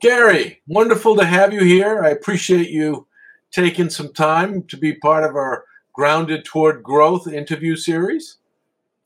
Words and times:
Gary, 0.00 0.62
wonderful 0.66 1.16
to 1.16 1.24
have 1.24 1.52
you 1.52 1.62
here. 1.62 2.02
I 2.02 2.10
appreciate 2.10 2.70
you 2.70 3.06
taking 3.50 3.90
some 3.90 4.12
time 4.12 4.62
to 4.64 4.76
be 4.76 4.94
part 4.94 5.24
of 5.24 5.36
our 5.36 5.64
Grounded 5.92 6.44
Toward 6.44 6.82
Growth 6.82 7.26
interview 7.26 7.76
series. 7.76 8.38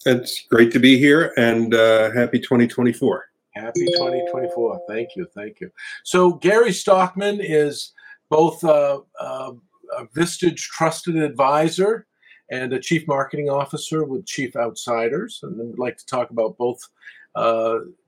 It's 0.06 0.46
great 0.50 0.72
to 0.72 0.78
be 0.78 0.98
here 0.98 1.32
and 1.36 1.74
uh, 1.74 2.10
happy 2.12 2.40
2024. 2.40 3.26
Happy 3.54 3.86
2024. 3.86 4.80
Thank 4.88 5.10
you. 5.16 5.26
Thank 5.34 5.60
you. 5.60 5.70
So, 6.04 6.34
Gary 6.34 6.72
Stockman 6.72 7.40
is 7.40 7.92
both 8.28 8.62
uh, 8.64 9.00
uh, 9.20 9.52
a 9.98 10.06
Vistage 10.06 10.56
trusted 10.56 11.16
advisor 11.16 12.06
and 12.50 12.72
a 12.72 12.80
chief 12.80 13.06
marketing 13.06 13.48
officer 13.48 14.04
with 14.04 14.26
Chief 14.26 14.56
Outsiders. 14.56 15.40
And 15.42 15.60
I'd 15.60 15.78
like 15.78 15.96
to 15.98 16.06
talk 16.06 16.30
about 16.30 16.58
both 16.58 16.80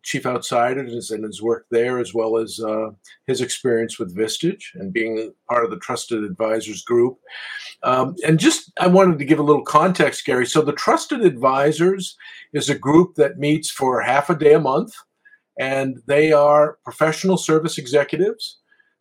Chief 0.02 0.27
Outsiders 0.27 1.11
and 1.11 1.25
his 1.25 1.41
work 1.41 1.66
there, 1.70 1.98
as 1.98 2.12
well 2.12 2.36
as 2.36 2.59
uh, 2.61 2.91
his 3.27 3.41
experience 3.41 3.98
with 3.98 4.16
Vistage 4.16 4.62
and 4.74 4.92
being 4.92 5.33
part 5.48 5.65
of 5.65 5.70
the 5.70 5.79
Trusted 5.79 6.24
Advisors 6.24 6.83
group. 6.83 7.19
Um, 7.84 8.16
and 8.27 8.38
just, 8.38 8.73
I 8.80 8.88
wanted 8.88 9.19
to 9.19 9.24
give 9.24 9.38
a 9.38 9.45
little 9.45 9.65
context, 9.65 10.24
Gary. 10.24 10.46
So, 10.46 10.62
the 10.62 10.73
Trusted 10.73 11.24
Advisors 11.24 12.16
is 12.52 12.69
a 12.69 12.79
group 12.79 13.15
that 13.15 13.38
meets 13.38 13.70
for 13.70 14.01
half 14.01 14.29
a 14.29 14.37
day 14.37 14.55
a 14.55 14.60
month, 14.60 14.95
and 15.59 16.01
they 16.07 16.32
are 16.32 16.79
professional 16.84 17.37
service 17.37 17.79
executives 17.79 18.59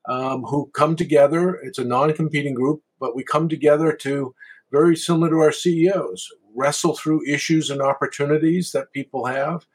um, 0.08 0.44
who 0.44 0.70
come 0.74 0.96
together. 0.96 1.56
It's 1.56 1.80
a 1.80 1.84
non 1.84 2.14
competing 2.14 2.54
group, 2.54 2.84
but 3.00 3.16
we 3.16 3.24
come 3.24 3.50
together 3.50 3.94
to, 3.94 4.36
very 4.72 4.96
similar 4.96 5.30
to 5.30 5.40
our 5.40 5.52
CEOs, 5.52 6.28
wrestle 6.56 6.96
through 6.96 7.28
issues 7.28 7.70
and 7.70 7.82
opportunities 7.82 8.72
that 8.72 8.92
people 8.94 9.26
have 9.26 9.66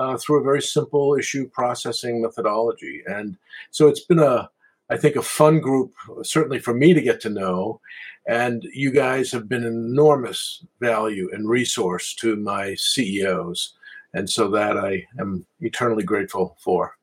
uh, 0.00 0.16
through 0.16 0.40
a 0.40 0.42
very 0.42 0.62
simple 0.62 1.14
issue 1.14 1.46
processing 1.50 2.22
methodology. 2.22 3.02
And 3.06 3.36
so 3.70 3.86
it's 3.86 4.00
been 4.00 4.18
a, 4.18 4.48
I 4.88 4.96
think, 4.96 5.16
a 5.16 5.22
fun 5.22 5.60
group, 5.60 5.92
certainly 6.22 6.58
for 6.58 6.72
me 6.72 6.94
to 6.94 7.02
get 7.02 7.20
to 7.22 7.30
know. 7.30 7.80
And 8.26 8.62
you 8.72 8.92
guys 8.92 9.30
have 9.32 9.46
been 9.46 9.64
an 9.64 9.74
enormous 9.74 10.64
value 10.80 11.28
and 11.32 11.48
resource 11.48 12.14
to 12.14 12.36
my 12.36 12.74
CEOs. 12.76 13.74
And 14.14 14.28
so 14.28 14.48
that 14.48 14.78
I 14.78 15.06
am 15.20 15.44
eternally 15.60 16.02
grateful 16.02 16.56
for. 16.58 16.96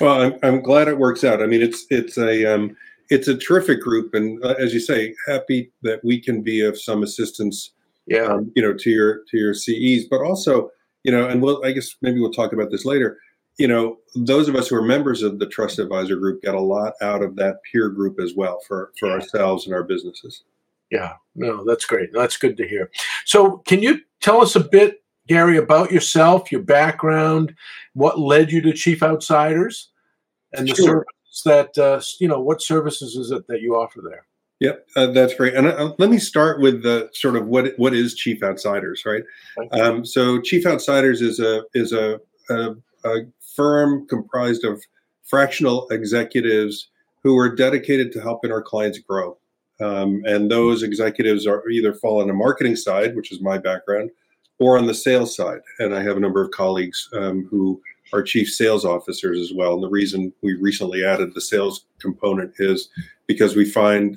Well, 0.00 0.20
I'm, 0.20 0.38
I'm 0.42 0.60
glad 0.60 0.88
it 0.88 0.98
works 0.98 1.22
out. 1.22 1.40
I 1.40 1.46
mean, 1.46 1.62
it's 1.62 1.86
it's 1.88 2.18
a 2.18 2.52
um, 2.52 2.76
it's 3.10 3.28
a 3.28 3.36
terrific 3.36 3.80
group, 3.80 4.12
and 4.12 4.44
uh, 4.44 4.54
as 4.58 4.74
you 4.74 4.80
say, 4.80 5.14
happy 5.26 5.70
that 5.82 6.04
we 6.04 6.20
can 6.20 6.42
be 6.42 6.60
of 6.60 6.78
some 6.78 7.04
assistance. 7.04 7.70
Yeah, 8.06 8.24
um, 8.24 8.52
you 8.56 8.62
know, 8.62 8.74
to 8.74 8.90
your 8.90 9.20
to 9.30 9.38
your 9.38 9.54
CEs, 9.54 10.06
but 10.10 10.20
also 10.20 10.70
you 11.04 11.12
know, 11.12 11.28
and 11.28 11.40
we'll, 11.40 11.64
I 11.64 11.72
guess 11.72 11.94
maybe 12.02 12.18
we'll 12.18 12.32
talk 12.32 12.52
about 12.52 12.70
this 12.70 12.84
later. 12.84 13.18
You 13.56 13.68
know, 13.68 13.98
those 14.16 14.48
of 14.48 14.56
us 14.56 14.66
who 14.66 14.76
are 14.76 14.82
members 14.82 15.22
of 15.22 15.38
the 15.38 15.46
Trust 15.46 15.78
Advisor 15.78 16.16
Group 16.16 16.42
get 16.42 16.56
a 16.56 16.60
lot 16.60 16.94
out 17.00 17.22
of 17.22 17.36
that 17.36 17.58
peer 17.70 17.88
group 17.88 18.18
as 18.18 18.34
well 18.34 18.58
for 18.66 18.90
for 18.98 19.08
yeah. 19.08 19.14
ourselves 19.14 19.66
and 19.66 19.74
our 19.74 19.84
businesses. 19.84 20.42
Yeah, 20.90 21.14
no, 21.34 21.64
that's 21.64 21.84
great. 21.84 22.10
That's 22.12 22.36
good 22.36 22.56
to 22.56 22.66
hear. 22.66 22.90
So, 23.24 23.58
can 23.58 23.82
you 23.82 24.00
tell 24.20 24.40
us 24.40 24.56
a 24.56 24.60
bit, 24.60 25.02
Gary, 25.28 25.56
about 25.56 25.92
yourself, 25.92 26.50
your 26.50 26.62
background, 26.62 27.54
what 27.92 28.18
led 28.18 28.50
you 28.50 28.60
to 28.62 28.72
Chief 28.72 29.02
Outsiders, 29.02 29.90
and 30.52 30.68
the 30.68 30.74
sure. 30.74 30.86
services 30.86 31.42
that 31.44 31.78
uh, 31.78 32.00
you 32.18 32.28
know? 32.28 32.40
What 32.40 32.60
services 32.60 33.14
is 33.14 33.30
it 33.30 33.46
that 33.48 33.60
you 33.60 33.76
offer 33.76 34.00
there? 34.02 34.26
Yep, 34.64 34.86
uh, 34.96 35.06
that's 35.08 35.34
great. 35.34 35.52
And 35.52 35.66
uh, 35.66 35.92
let 35.98 36.08
me 36.08 36.18
start 36.18 36.58
with 36.58 36.82
the 36.82 37.10
sort 37.12 37.36
of 37.36 37.46
what 37.46 37.74
what 37.76 37.92
is 37.92 38.14
Chief 38.14 38.42
Outsiders, 38.42 39.04
right? 39.04 39.22
Um, 39.72 40.06
so 40.06 40.40
Chief 40.40 40.64
Outsiders 40.64 41.20
is 41.20 41.38
a 41.38 41.64
is 41.74 41.92
a, 41.92 42.18
a, 42.48 42.74
a, 43.04 43.18
firm 43.54 44.06
comprised 44.08 44.64
of 44.64 44.82
fractional 45.22 45.86
executives 45.90 46.88
who 47.22 47.36
are 47.36 47.54
dedicated 47.54 48.10
to 48.12 48.22
helping 48.22 48.50
our 48.50 48.62
clients 48.62 48.98
grow. 48.98 49.36
Um, 49.80 50.22
and 50.24 50.50
those 50.50 50.82
executives 50.82 51.46
are 51.46 51.68
either 51.68 51.92
fall 51.92 52.22
on 52.22 52.28
the 52.28 52.32
marketing 52.32 52.76
side, 52.76 53.14
which 53.14 53.32
is 53.32 53.42
my 53.42 53.58
background, 53.58 54.10
or 54.58 54.78
on 54.78 54.86
the 54.86 54.94
sales 54.94 55.36
side. 55.36 55.60
And 55.78 55.94
I 55.94 56.02
have 56.02 56.16
a 56.16 56.20
number 56.20 56.42
of 56.42 56.52
colleagues 56.52 57.08
um, 57.12 57.46
who 57.50 57.80
are 58.14 58.22
chief 58.22 58.48
sales 58.48 58.86
officers 58.86 59.38
as 59.38 59.52
well. 59.54 59.74
And 59.74 59.82
the 59.82 59.90
reason 59.90 60.32
we 60.42 60.54
recently 60.54 61.04
added 61.04 61.34
the 61.34 61.40
sales 61.42 61.84
component 61.98 62.54
is 62.58 62.88
because 63.26 63.56
we 63.56 63.70
find 63.70 64.16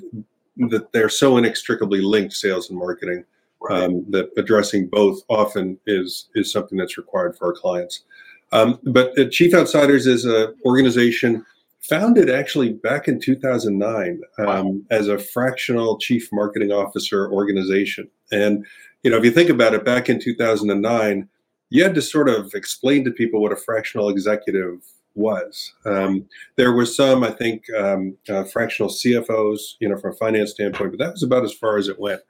that 0.68 0.92
they're 0.92 1.08
so 1.08 1.36
inextricably 1.36 2.00
linked, 2.00 2.34
sales 2.34 2.70
and 2.70 2.78
marketing, 2.78 3.24
right. 3.60 3.84
um, 3.84 4.04
that 4.10 4.30
addressing 4.36 4.88
both 4.88 5.20
often 5.28 5.78
is 5.86 6.28
is 6.34 6.50
something 6.50 6.78
that's 6.78 6.98
required 6.98 7.36
for 7.36 7.48
our 7.48 7.52
clients. 7.52 8.04
Um, 8.52 8.78
but 8.84 9.18
uh, 9.18 9.28
Chief 9.30 9.54
Outsiders 9.54 10.06
is 10.06 10.24
an 10.24 10.54
organization 10.64 11.44
founded 11.80 12.28
actually 12.28 12.72
back 12.72 13.08
in 13.08 13.20
2009 13.20 14.20
um, 14.38 14.46
wow. 14.46 14.74
as 14.90 15.08
a 15.08 15.18
fractional 15.18 15.98
chief 15.98 16.28
marketing 16.32 16.72
officer 16.72 17.30
organization. 17.30 18.08
And 18.32 18.66
you 19.02 19.10
know, 19.10 19.16
if 19.16 19.24
you 19.24 19.30
think 19.30 19.48
about 19.48 19.74
it, 19.74 19.84
back 19.84 20.08
in 20.08 20.20
2009 20.20 21.28
you 21.70 21.84
had 21.84 21.94
to 21.94 22.02
sort 22.02 22.28
of 22.28 22.54
explain 22.54 23.04
to 23.04 23.10
people 23.10 23.40
what 23.40 23.52
a 23.52 23.56
fractional 23.56 24.08
executive 24.08 24.80
was. 25.14 25.72
Um, 25.84 26.26
there 26.56 26.72
were 26.72 26.86
some, 26.86 27.24
I 27.24 27.30
think, 27.30 27.64
um, 27.76 28.16
uh, 28.28 28.44
fractional 28.44 28.90
CFOs, 28.90 29.74
you 29.80 29.88
know, 29.88 29.96
from 29.96 30.12
a 30.12 30.16
finance 30.16 30.52
standpoint, 30.52 30.92
but 30.92 31.04
that 31.04 31.12
was 31.12 31.22
about 31.22 31.44
as 31.44 31.52
far 31.52 31.76
as 31.76 31.88
it 31.88 31.98
went. 31.98 32.20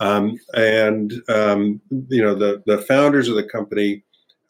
Um, 0.00 0.38
and 0.54 1.12
um, 1.28 1.80
you 2.08 2.22
know, 2.22 2.34
the 2.34 2.62
the 2.66 2.78
founders 2.78 3.28
of 3.28 3.36
the 3.36 3.44
company 3.44 4.02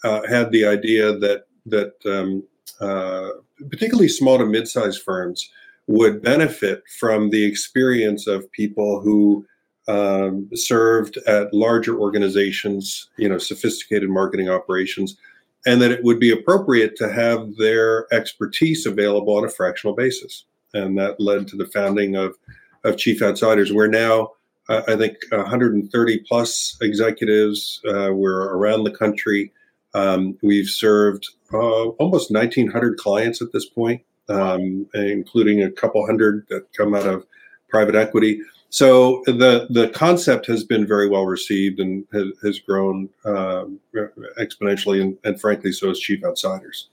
uh, 0.02 0.22
had 0.26 0.50
the 0.52 0.66
idea 0.66 1.16
that 1.18 1.46
that 1.66 1.92
um, 2.06 2.42
uh, 2.80 3.28
particularly 3.70 4.08
small 4.08 4.38
to 4.38 4.46
mid-sized 4.46 5.02
firms 5.02 5.50
would 5.86 6.22
benefit 6.22 6.82
from 6.98 7.30
the 7.30 7.44
experience 7.44 8.26
of 8.26 8.50
people 8.52 9.00
who 9.00 9.46
um, 9.86 10.48
served 10.54 11.18
at 11.26 11.52
larger 11.52 11.98
organizations, 11.98 13.10
you 13.18 13.28
know, 13.28 13.36
sophisticated 13.36 14.08
marketing 14.08 14.48
operations, 14.48 15.16
and 15.66 15.80
that 15.80 15.90
it 15.90 16.04
would 16.04 16.20
be 16.20 16.30
appropriate 16.30 16.96
to 16.96 17.10
have 17.10 17.56
their 17.56 18.12
expertise 18.12 18.86
available 18.86 19.36
on 19.36 19.44
a 19.44 19.50
fractional 19.50 19.94
basis. 19.94 20.44
And 20.74 20.98
that 20.98 21.20
led 21.20 21.48
to 21.48 21.56
the 21.56 21.66
founding 21.66 22.16
of, 22.16 22.36
of 22.84 22.96
Chief 22.96 23.22
Outsiders. 23.22 23.72
We're 23.72 23.86
now, 23.86 24.32
uh, 24.68 24.82
I 24.88 24.96
think, 24.96 25.16
130 25.30 26.18
plus 26.28 26.76
executives. 26.82 27.80
Uh, 27.88 28.10
we're 28.12 28.54
around 28.54 28.84
the 28.84 28.90
country. 28.90 29.52
Um, 29.94 30.36
we've 30.42 30.68
served 30.68 31.28
uh, 31.52 31.88
almost 31.90 32.30
1,900 32.30 32.98
clients 32.98 33.40
at 33.40 33.52
this 33.52 33.66
point, 33.66 34.02
um, 34.28 34.86
including 34.94 35.62
a 35.62 35.70
couple 35.70 36.04
hundred 36.04 36.46
that 36.50 36.72
come 36.72 36.94
out 36.94 37.06
of 37.06 37.24
private 37.68 37.94
equity. 37.94 38.40
So 38.74 39.22
the 39.26 39.68
the 39.70 39.90
concept 39.90 40.46
has 40.46 40.64
been 40.64 40.84
very 40.84 41.08
well 41.08 41.26
received 41.26 41.78
and 41.78 42.04
has, 42.12 42.26
has 42.42 42.58
grown 42.58 43.08
um, 43.24 43.78
exponentially, 44.36 45.00
and, 45.00 45.16
and, 45.22 45.40
frankly, 45.40 45.70
so 45.70 45.86
has 45.86 46.00
Chief 46.00 46.24
Outsiders. 46.24 46.88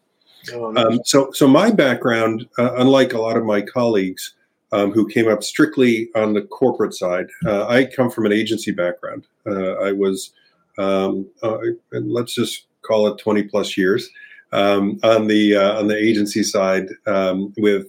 Oh, 0.54 0.78
um, 0.78 1.00
so 1.06 1.32
so 1.32 1.48
my 1.48 1.72
background, 1.72 2.48
uh, 2.60 2.76
unlike 2.76 3.14
a 3.14 3.18
lot 3.20 3.36
of 3.36 3.46
my 3.46 3.64
colleagues 3.64 4.36
um, 4.72 4.92
who 4.92 5.08
came 5.08 5.28
up 5.28 5.42
strictly 5.42 6.12
on 6.14 6.36
the 6.36 6.44
corporate 6.44 6.94
side, 6.94 7.26
uh, 7.48 7.66
I 7.66 7.86
come 7.86 8.12
from 8.12 8.28
an 8.28 8.32
agency 8.32 8.70
background. 8.70 9.26
Uh, 9.48 9.74
I 9.78 9.92
was, 9.92 10.34
um, 10.78 11.28
uh, 11.42 11.58
let's 11.92 12.36
just 12.36 12.68
call 12.84 13.08
it 13.08 13.18
twenty 13.18 13.42
plus 13.42 13.76
years 13.76 14.08
um, 14.52 15.00
on 15.02 15.26
the 15.26 15.56
uh, 15.56 15.80
on 15.80 15.88
the 15.88 15.98
agency 15.98 16.44
side, 16.44 16.90
um, 17.08 17.56
with 17.58 17.88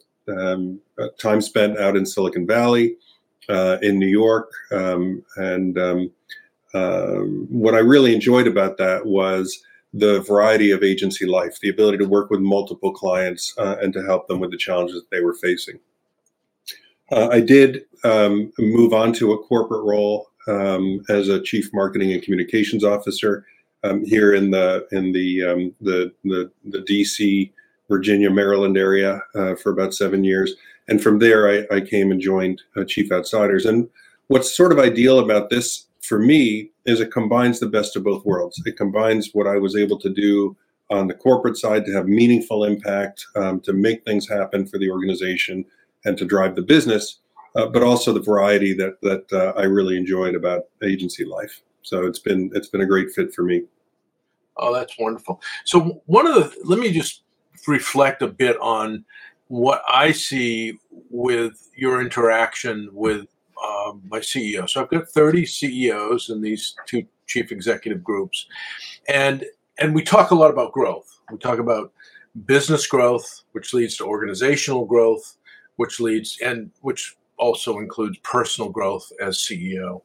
time 1.19 1.42
spent 1.42 1.76
out 1.76 1.94
in 1.94 2.06
Silicon 2.06 2.47
Valley 2.47 2.97
uh, 3.48 3.78
in 3.82 3.98
New 3.98 4.08
York. 4.08 4.50
Um, 4.70 5.25
and 5.36 5.78
um, 5.78 6.10
uh, 6.75 7.19
what 7.48 7.75
I 7.75 7.78
really 7.78 8.14
enjoyed 8.14 8.47
about 8.47 8.78
that 8.78 9.06
was 9.06 9.62
the 9.94 10.20
variety 10.20 10.70
of 10.70 10.82
agency 10.82 11.26
life, 11.26 11.58
the 11.60 11.69
ability 11.69 11.98
to 11.98 12.08
work 12.08 12.30
with 12.30 12.41
multiple 12.41 12.92
clients 12.92 13.54
uh, 13.58 13.76
and 13.80 13.92
to 13.92 14.03
help 14.03 14.26
them 14.26 14.41
with 14.41 14.50
the 14.50 14.56
challenges 14.56 14.97
that 14.97 15.10
they 15.10 15.20
were 15.20 15.34
facing. 15.34 15.78
Uh, 17.10 17.28
I 17.30 17.41
did 17.41 17.84
um, 18.04 18.53
move 18.59 18.94
on 18.94 19.12
to 19.15 19.33
a 19.33 19.39
corporate 19.39 19.84
role 19.84 20.28
um, 20.48 21.03
as 21.10 21.28
a 21.28 21.42
chief 21.42 21.68
marketing 21.74 22.12
and 22.12 22.22
communications 22.22 22.84
officer 22.84 23.45
um, 23.84 24.04
here 24.04 24.33
in 24.34 24.50
the 24.50 24.86
in 24.92 25.12
the, 25.12 25.45
um, 25.45 25.74
the 25.80 26.12
the 26.24 26.50
the 26.65 26.78
DC, 26.78 27.53
Virginia, 27.88 28.30
Maryland 28.30 28.78
area 28.78 29.21
uh, 29.34 29.54
for 29.56 29.71
about 29.72 29.92
seven 29.92 30.24
years 30.24 30.54
and 30.89 31.03
from 31.03 31.19
there 31.19 31.49
I, 31.49 31.77
I 31.77 31.81
came 31.81 32.11
and 32.11 32.21
joined 32.21 32.63
uh, 32.77 32.84
Chief 32.84 33.11
Outsiders. 33.13 33.67
And 33.67 33.89
what's 34.29 34.57
sort 34.57 34.73
of 34.73 34.79
ideal 34.79 35.19
about 35.19 35.51
this 35.51 35.87
for 36.01 36.19
me 36.19 36.71
is 36.84 37.01
it 37.01 37.13
combines 37.13 37.61
the 37.61 37.69
best 37.69 37.97
of 37.97 38.05
both 38.05 38.25
worlds. 38.25 38.61
It 38.67 38.77
combines 38.77 39.31
what 39.33 39.47
I 39.47 39.57
was 39.57 39.77
able 39.77 39.99
to 40.01 40.11
do 40.11 40.57
on 40.91 41.07
the 41.07 41.15
corporate 41.15 41.57
side 41.57 41.87
to 41.87 41.93
have 41.93 42.07
meaningful 42.07 42.65
impact, 42.65 43.25
um, 43.37 43.61
to 43.61 43.73
make 43.73 44.05
things 44.05 44.29
happen 44.29 44.67
for 44.67 44.79
the 44.79 44.91
organization, 44.91 45.65
and 46.05 46.19
to 46.19 46.25
drive 46.25 46.57
the 46.57 46.63
business, 46.63 47.21
uh, 47.57 47.67
but 47.67 47.83
also 47.83 48.13
the 48.13 48.21
variety 48.21 48.75
that 48.75 49.01
that 49.03 49.33
uh, 49.33 49.59
I 49.59 49.65
really 49.65 49.97
enjoyed 49.97 50.34
about 50.34 50.65
agency 50.83 51.25
life. 51.25 51.63
So 51.83 52.05
it's 52.07 52.19
been 52.19 52.51
it's 52.55 52.69
been 52.69 52.81
a 52.81 52.87
great 52.87 53.11
fit 53.13 53.33
for 53.33 53.43
me. 53.43 53.63
Oh, 54.57 54.75
that's 54.75 54.99
wonderful. 54.99 55.41
So 55.65 56.03
one 56.07 56.27
of 56.27 56.34
the 56.34 56.55
let 56.65 56.79
me 56.79 56.93
just 56.93 57.23
reflect 57.67 58.23
a 58.23 58.29
bit 58.29 58.57
on 58.61 59.05
what 59.53 59.83
I 59.87 60.13
see 60.13 60.78
with 61.10 61.69
your 61.77 62.01
interaction 62.01 62.89
with 62.91 63.27
um, 63.63 64.01
my 64.09 64.19
CEO. 64.19 64.66
So 64.66 64.81
I've 64.81 64.89
got 64.89 65.10
30 65.10 65.45
CEOs 65.45 66.31
in 66.31 66.41
these 66.41 66.75
two 66.87 67.04
chief 67.27 67.53
executive 67.53 68.03
groups, 68.03 68.47
and 69.10 69.45
and 69.78 69.95
we 69.95 70.03
talk 70.03 70.31
a 70.31 70.34
lot 70.34 70.51
about 70.51 70.72
growth. 70.72 71.21
We 71.31 71.37
talk 71.37 71.59
about 71.59 71.93
business 72.47 72.87
growth, 72.87 73.43
which 73.53 73.75
leads 73.75 73.99
to 73.99 74.07
organizational 74.07 74.87
growth, 74.87 75.37
which 75.77 76.01
leads 76.01 76.39
and 76.43 76.71
which 76.81 77.15
also 77.37 77.78
includes 77.78 78.16
personal 78.22 78.71
growth 78.71 79.13
as 79.21 79.37
CEO. 79.37 80.01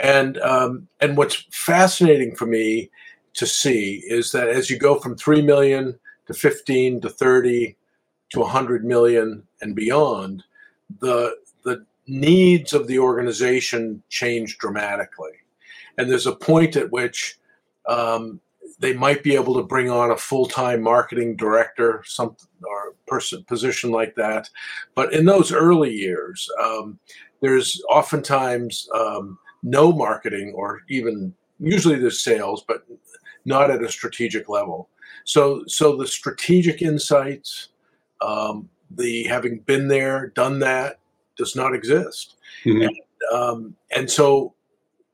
And 0.00 0.38
um, 0.38 0.86
and 1.00 1.16
what's 1.16 1.44
fascinating 1.50 2.36
for 2.36 2.46
me 2.46 2.92
to 3.34 3.46
see 3.46 4.04
is 4.06 4.30
that 4.30 4.48
as 4.48 4.70
you 4.70 4.78
go 4.78 5.00
from 5.00 5.16
three 5.16 5.42
million 5.42 5.98
to 6.28 6.34
15 6.34 7.00
to 7.00 7.10
30 7.10 7.76
to 8.30 8.40
100 8.40 8.84
million 8.84 9.42
and 9.60 9.74
beyond, 9.74 10.42
the 11.00 11.36
the 11.64 11.84
needs 12.06 12.72
of 12.72 12.86
the 12.86 12.98
organization 12.98 14.02
change 14.08 14.58
dramatically. 14.58 15.32
And 15.98 16.10
there's 16.10 16.26
a 16.26 16.36
point 16.36 16.76
at 16.76 16.90
which 16.92 17.38
um, 17.88 18.40
they 18.78 18.92
might 18.92 19.22
be 19.22 19.34
able 19.34 19.54
to 19.54 19.62
bring 19.62 19.90
on 19.90 20.10
a 20.10 20.16
full-time 20.16 20.82
marketing 20.82 21.36
director, 21.36 22.02
some 22.06 22.36
or 22.62 22.94
person 23.06 23.44
position 23.44 23.90
like 23.90 24.14
that. 24.16 24.48
But 24.94 25.12
in 25.12 25.24
those 25.24 25.52
early 25.52 25.92
years, 25.92 26.48
um, 26.62 26.98
there's 27.40 27.82
oftentimes 27.90 28.88
um, 28.94 29.38
no 29.62 29.92
marketing 29.92 30.52
or 30.54 30.82
even 30.88 31.34
usually 31.58 31.96
there's 31.96 32.22
sales, 32.22 32.64
but 32.66 32.86
not 33.44 33.70
at 33.70 33.82
a 33.82 33.90
strategic 33.90 34.48
level. 34.48 34.88
So, 35.24 35.64
so 35.66 35.96
the 35.96 36.06
strategic 36.06 36.82
insights, 36.82 37.68
um, 38.20 38.68
the 38.90 39.24
having 39.24 39.60
been 39.60 39.88
there, 39.88 40.28
done 40.28 40.58
that, 40.60 40.98
does 41.36 41.56
not 41.56 41.74
exist. 41.74 42.36
Mm-hmm. 42.64 42.82
And, 42.82 43.00
um, 43.32 43.76
and 43.94 44.10
so, 44.10 44.54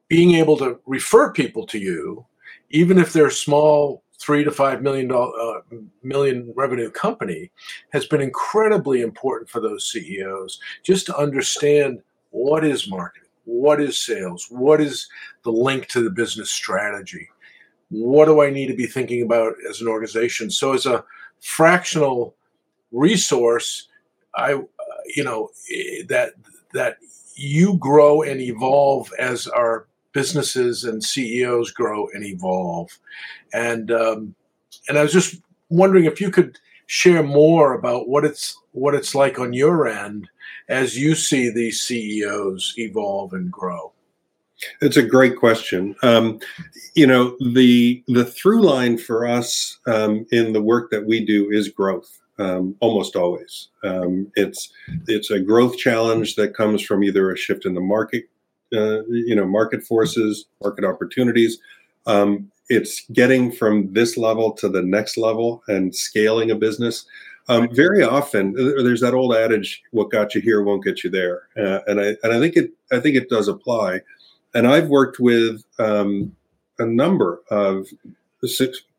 being 0.09 0.35
able 0.35 0.59
to 0.59 0.79
refer 0.85 1.33
people 1.33 1.67
to 1.67 1.79
you 1.79 2.27
even 2.73 2.99
if 2.99 3.13
they're 3.13 3.31
small 3.31 4.03
three 4.19 4.45
to 4.45 4.51
five 4.51 4.83
million 4.83 5.09
dollar 5.09 5.33
uh, 5.39 5.61
million 6.03 6.53
revenue 6.57 6.91
company 6.91 7.51
has 7.93 8.07
been 8.07 8.21
incredibly 8.21 9.03
important 9.03 9.49
for 9.49 9.61
those 9.61 9.91
CEOs 9.91 10.59
just 10.83 11.07
to 11.07 11.17
understand 11.17 12.01
what 12.31 12.65
is 12.65 12.89
marketing, 12.89 13.29
what 13.45 13.81
is 13.81 13.99
sales, 13.99 14.47
what 14.49 14.81
is 14.81 15.09
the 15.45 15.53
link 15.53 15.87
to 15.89 16.03
the 16.03 16.11
business 16.11 16.51
strategy, 16.51 17.29
what 17.91 18.27
do 18.27 18.43
I 18.43 18.51
need 18.51 18.69
to 18.69 18.77
be 18.77 18.87
thinking 18.87 19.23
about 19.23 19.55
as 19.69 19.81
an 19.81 19.89
organization. 19.89 20.51
So 20.51 20.73
as 20.73 20.87
a 20.87 21.05
fractional 21.41 22.35
resource, 22.93 23.89
I 24.35 24.55
uh, 24.55 24.63
you 25.17 25.25
know 25.25 25.51
eh, 25.73 26.03
that 26.09 26.35
that 26.73 26.99
you 27.35 27.77
grow 27.79 28.23
and 28.23 28.41
evolve 28.41 29.11
as 29.19 29.47
our 29.49 29.87
businesses 30.13 30.85
and 30.85 31.03
CEOs 31.03 31.71
grow 31.71 32.09
and 32.13 32.25
evolve. 32.25 32.99
And 33.53 33.91
um, 33.91 34.35
and 34.89 34.99
I 34.99 35.03
was 35.03 35.13
just 35.13 35.41
wondering 35.69 36.05
if 36.05 36.21
you 36.21 36.31
could 36.31 36.59
share 36.87 37.23
more 37.23 37.75
about 37.75 38.09
what 38.09 38.25
it's 38.25 38.59
what 38.73 38.95
it's 38.95 39.15
like 39.15 39.39
on 39.39 39.53
your 39.53 39.89
end 39.89 40.29
as 40.69 40.99
you 40.99 41.15
see 41.15 41.51
these 41.51 41.83
CEOs 41.83 42.75
evolve 42.79 43.33
and 43.33 43.51
grow. 43.51 43.93
It's 44.81 44.97
a 44.97 45.03
great 45.03 45.37
question. 45.37 45.97
Um, 46.03 46.39
you 46.95 47.07
know, 47.07 47.37
the 47.41 48.03
the 48.07 48.25
through 48.25 48.63
line 48.63 48.97
for 48.97 49.27
us 49.27 49.79
um, 49.87 50.27
in 50.31 50.53
the 50.53 50.63
work 50.63 50.91
that 50.91 51.05
we 51.05 51.25
do 51.25 51.51
is 51.51 51.69
growth. 51.69 52.22
Um, 52.39 52.77
almost 52.81 53.15
always, 53.15 53.69
um, 53.85 54.33
it's 54.37 54.73
it's 55.07 55.31
a 55.31 55.39
growth 55.39 55.77
challenge 55.77 56.35
that 56.37 56.57
comes 56.57 56.83
from 56.83 57.05
either 57.05 57.31
a 57.31 57.37
shift 57.37 57.67
in 57.67 57.75
the 57.75 57.81
market 57.81 58.25
uh, 58.75 59.05
you 59.09 59.35
know 59.35 59.47
market 59.47 59.83
forces, 59.83 60.47
market 60.63 60.85
opportunities. 60.85 61.59
Um, 62.07 62.51
it's 62.69 63.05
getting 63.13 63.53
from 63.53 63.93
this 63.93 64.17
level 64.17 64.53
to 64.53 64.69
the 64.69 64.83
next 64.83 65.19
level 65.19 65.63
and 65.69 65.95
scaling 65.95 66.51
a 66.51 66.55
business. 66.55 67.05
Um, 67.49 67.69
very 67.75 68.03
often, 68.03 68.55
uh, 68.59 68.83
there's 68.83 69.01
that 69.01 69.15
old 69.15 69.35
adage: 69.35 69.83
"What 69.91 70.11
got 70.11 70.35
you 70.35 70.41
here 70.41 70.63
won't 70.63 70.85
get 70.85 71.05
you 71.05 71.11
there," 71.11 71.49
uh, 71.57 71.81
and 71.87 72.01
I 72.01 72.17
and 72.23 72.33
I 72.33 72.41
think 72.41 72.57
it 72.57 72.71
I 72.91 73.01
think 73.01 73.17
it 73.17 73.29
does 73.29 73.49
apply. 73.49 74.01
And 74.55 74.67
I've 74.67 74.89
worked 74.89 75.19
with 75.19 75.65
um, 75.79 76.35
a 76.79 76.87
number 76.87 77.43
of 77.51 77.87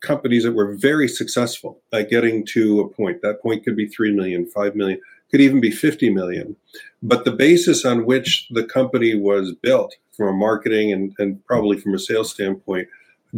companies 0.01 0.43
that 0.43 0.53
were 0.53 0.73
very 0.73 1.07
successful 1.07 1.81
at 1.91 2.09
getting 2.09 2.45
to 2.47 2.81
a 2.81 2.89
point. 2.89 3.21
That 3.21 3.41
point 3.41 3.63
could 3.63 3.75
be 3.75 3.87
three 3.87 4.13
million, 4.13 4.45
five 4.45 4.75
million 4.75 4.99
could 5.33 5.41
even 5.41 5.59
be 5.59 5.71
50 5.71 6.11
million. 6.11 6.55
But 7.01 7.25
the 7.25 7.31
basis 7.31 7.85
on 7.85 8.05
which 8.05 8.47
the 8.51 8.63
company 8.63 9.15
was 9.15 9.51
built 9.51 9.95
from 10.15 10.27
a 10.27 10.33
marketing 10.33 10.93
and, 10.93 11.11
and 11.17 11.43
probably 11.47 11.79
from 11.79 11.95
a 11.95 11.99
sales 11.99 12.29
standpoint 12.29 12.87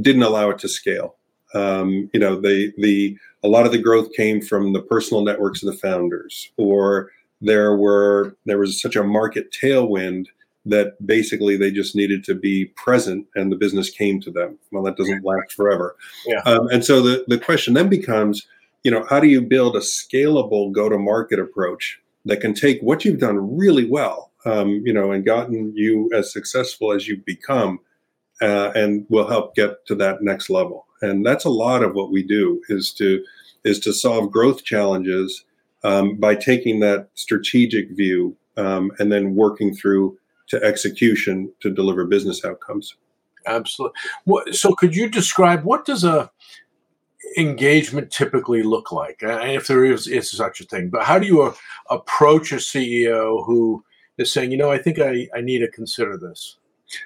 didn't 0.02 0.24
allow 0.24 0.50
it 0.50 0.60
to 0.60 0.68
scale. 0.68 1.16
Um, 1.54 2.10
you 2.14 2.20
know, 2.20 2.36
the 2.40 2.74
the 2.78 3.18
a 3.44 3.48
lot 3.48 3.66
of 3.66 3.72
the 3.72 3.78
growth 3.78 4.12
came 4.12 4.42
from 4.42 4.74
the 4.74 4.82
personal 4.82 5.24
networks 5.24 5.64
of 5.64 5.72
the 5.72 5.80
founders, 5.80 6.52
or 6.58 7.12
there 7.40 7.78
were 7.78 8.36
there 8.46 8.58
was 8.58 8.82
such 8.82 8.98
a 8.98 9.04
market 9.04 9.54
tailwind 9.54 10.26
that 10.66 11.06
basically 11.06 11.58
they 11.58 11.72
just 11.72 11.96
needed 11.96 12.24
to 12.24 12.34
be 12.34 12.66
present 12.76 13.28
and 13.36 13.52
the 13.52 13.56
business 13.56 13.90
came 13.90 14.20
to 14.22 14.32
them. 14.32 14.58
Well, 14.72 14.84
that 14.84 14.98
doesn't 14.98 15.24
last 15.24 15.54
forever. 15.54 15.96
Yeah. 16.26 16.42
Um, 16.46 16.68
and 16.70 16.84
so 16.84 17.02
the, 17.02 17.24
the 17.28 17.38
question 17.38 17.76
then 17.76 17.88
becomes, 17.88 18.48
you 18.84 18.92
know, 18.92 19.06
how 19.10 19.20
do 19.20 19.28
you 19.28 19.42
build 19.42 19.76
a 19.76 19.80
scalable 19.80 20.72
go-to-market 20.72 21.40
approach 21.40 22.00
that 22.26 22.42
can 22.42 22.54
take 22.54 22.82
what 22.82 23.06
you've 23.06 23.20
done 23.20 23.56
really 23.56 23.88
well, 23.88 24.32
um, 24.46 24.82
you 24.86 24.94
know, 24.94 25.12
and 25.12 25.26
gotten 25.26 25.72
you 25.76 26.10
as 26.14 26.34
successful 26.34 26.92
as 26.92 27.08
you've 27.08 27.26
become, 27.26 27.80
uh, 28.42 28.72
and 28.76 29.06
will 29.10 29.28
help 29.28 29.56
get 29.56 29.86
to 29.86 29.96
that 29.96 30.22
next 30.22 30.50
level. 30.50 30.88
And 31.02 31.26
that's 31.26 31.46
a 31.46 31.50
lot 31.50 31.84
of 31.84 31.94
what 31.94 32.12
we 32.12 32.24
do 32.24 32.62
is 32.70 32.92
to 32.94 33.24
is 33.64 33.80
to 33.80 33.94
solve 33.94 34.32
growth 34.32 34.64
challenges 34.64 35.44
um, 35.84 36.16
by 36.16 36.36
taking 36.36 36.80
that 36.80 37.10
strategic 37.16 37.90
view 37.92 38.36
um, 38.58 38.92
and 39.00 39.12
then 39.12 39.36
working 39.36 39.76
through 39.76 40.18
to 40.48 40.64
execution 40.64 41.52
to 41.62 41.70
deliver 41.70 42.06
business 42.06 42.46
outcomes. 42.46 42.96
Absolutely. 43.48 44.54
So, 44.54 44.74
could 44.74 44.96
you 44.96 45.10
describe 45.10 45.64
what 45.64 45.86
does 45.86 46.04
a 46.04 46.32
engagement 47.38 48.12
typically 48.12 48.64
look 48.64 48.92
like? 48.92 49.18
If 49.22 49.68
there 49.68 49.86
is, 49.86 50.08
is 50.08 50.32
such 50.32 50.62
a 50.62 50.66
thing, 50.66 50.90
but 50.90 51.04
how 51.04 51.20
do 51.20 51.28
you 51.28 51.54
approach 51.90 52.52
a 52.52 52.56
CEO 52.56 53.46
who 53.46 53.84
is 54.18 54.32
saying, 54.32 54.52
you 54.52 54.58
know, 54.58 54.72
I 54.72 54.78
think 54.78 55.00
I, 55.00 55.28
I 55.36 55.42
need 55.42 55.60
to 55.60 55.68
consider 55.68 56.18
this? 56.18 56.58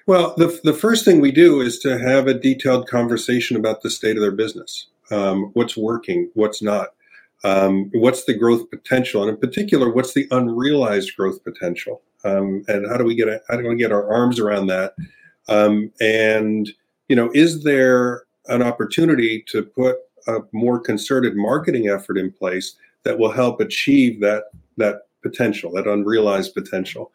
Well, 0.05 0.33
the, 0.37 0.59
the 0.63 0.73
first 0.73 1.05
thing 1.05 1.21
we 1.21 1.31
do 1.31 1.61
is 1.61 1.79
to 1.79 1.97
have 1.97 2.27
a 2.27 2.33
detailed 2.33 2.87
conversation 2.87 3.55
about 3.55 3.81
the 3.81 3.89
state 3.89 4.17
of 4.17 4.21
their 4.21 4.31
business. 4.31 4.87
Um, 5.11 5.51
what's 5.53 5.77
working, 5.77 6.29
what's 6.33 6.61
not, 6.61 6.89
um, 7.43 7.89
what's 7.93 8.25
the 8.25 8.33
growth 8.33 8.69
potential, 8.69 9.23
and 9.23 9.31
in 9.31 9.37
particular, 9.37 9.89
what's 9.89 10.13
the 10.13 10.27
unrealized 10.29 11.15
growth 11.15 11.43
potential, 11.43 12.01
um, 12.23 12.63
and 12.67 12.87
how 12.87 12.97
do 12.97 13.03
we 13.03 13.15
get 13.15 13.27
a, 13.27 13.41
how 13.49 13.57
do 13.57 13.67
we 13.67 13.75
get 13.75 13.91
our 13.91 14.11
arms 14.11 14.39
around 14.39 14.67
that? 14.67 14.93
Um, 15.47 15.91
and 15.99 16.69
you 17.07 17.15
know, 17.15 17.31
is 17.33 17.63
there 17.63 18.23
an 18.47 18.61
opportunity 18.61 19.43
to 19.47 19.63
put 19.63 19.97
a 20.27 20.39
more 20.51 20.79
concerted 20.79 21.35
marketing 21.35 21.87
effort 21.89 22.17
in 22.17 22.31
place 22.31 22.75
that 23.03 23.17
will 23.17 23.31
help 23.31 23.59
achieve 23.59 24.19
that 24.21 24.45
that 24.77 25.01
potential, 25.21 25.71
that 25.73 25.87
unrealized 25.87 26.53
potential. 26.53 27.11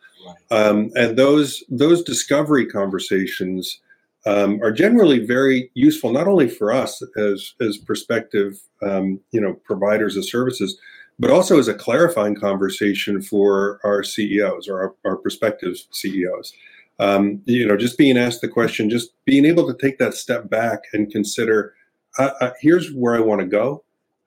Um, 0.50 0.90
and 0.94 1.16
those 1.16 1.62
those 1.68 2.02
discovery 2.02 2.66
conversations 2.66 3.80
um, 4.26 4.60
are 4.62 4.72
generally 4.72 5.24
very 5.24 5.70
useful, 5.74 6.12
not 6.12 6.26
only 6.26 6.48
for 6.48 6.72
us 6.72 7.02
as 7.16 7.54
as 7.60 7.76
prospective 7.76 8.60
um, 8.82 9.20
you 9.32 9.40
know 9.40 9.54
providers 9.64 10.16
of 10.16 10.24
services, 10.24 10.78
but 11.18 11.30
also 11.30 11.58
as 11.58 11.68
a 11.68 11.74
clarifying 11.74 12.34
conversation 12.34 13.22
for 13.22 13.80
our 13.84 14.02
CEOs 14.02 14.68
or 14.68 14.80
our, 14.80 14.94
our 15.04 15.16
prospective 15.16 15.76
CEOs. 15.90 16.52
Um, 16.98 17.42
you 17.44 17.66
know, 17.66 17.76
just 17.76 17.98
being 17.98 18.16
asked 18.16 18.40
the 18.40 18.48
question, 18.48 18.88
just 18.88 19.12
being 19.24 19.44
able 19.44 19.66
to 19.66 19.76
take 19.80 19.98
that 19.98 20.14
step 20.14 20.48
back 20.48 20.80
and 20.92 21.10
consider 21.10 21.74
I, 22.18 22.30
I, 22.40 22.52
here's 22.60 22.92
where 22.92 23.16
I 23.16 23.20
want 23.20 23.40
to 23.40 23.46
go. 23.46 23.82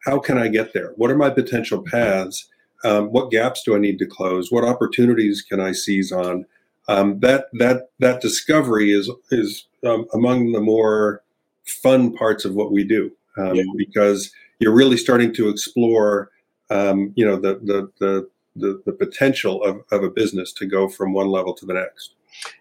How 0.05 0.19
can 0.19 0.37
I 0.37 0.47
get 0.47 0.73
there? 0.73 0.93
What 0.95 1.11
are 1.11 1.17
my 1.17 1.29
potential 1.29 1.81
paths? 1.81 2.47
Um, 2.83 3.11
what 3.11 3.31
gaps 3.31 3.63
do 3.63 3.75
I 3.75 3.79
need 3.79 3.99
to 3.99 4.05
close? 4.05 4.51
What 4.51 4.63
opportunities 4.63 5.41
can 5.41 5.59
I 5.59 5.71
seize 5.71 6.11
on? 6.11 6.45
Um, 6.87 7.19
that 7.19 7.47
that 7.53 7.89
that 7.99 8.21
discovery 8.21 8.91
is 8.91 9.09
is 9.31 9.65
um, 9.85 10.05
among 10.13 10.53
the 10.53 10.61
more 10.61 11.21
fun 11.65 12.13
parts 12.13 12.45
of 12.45 12.55
what 12.55 12.71
we 12.71 12.85
do 12.85 13.11
um, 13.37 13.55
yeah. 13.55 13.63
because 13.75 14.31
you're 14.59 14.73
really 14.73 14.95
starting 14.95 15.33
to 15.33 15.49
explore, 15.49 16.29
um, 16.69 17.13
you 17.15 17.25
know, 17.25 17.37
the 17.37 17.59
the 17.63 17.91
the 17.99 18.29
the, 18.55 18.81
the 18.85 18.93
potential 18.93 19.63
of, 19.63 19.81
of 19.91 20.03
a 20.03 20.09
business 20.09 20.51
to 20.53 20.65
go 20.65 20.87
from 20.87 21.13
one 21.13 21.27
level 21.27 21.53
to 21.53 21.65
the 21.65 21.75
next. 21.75 22.13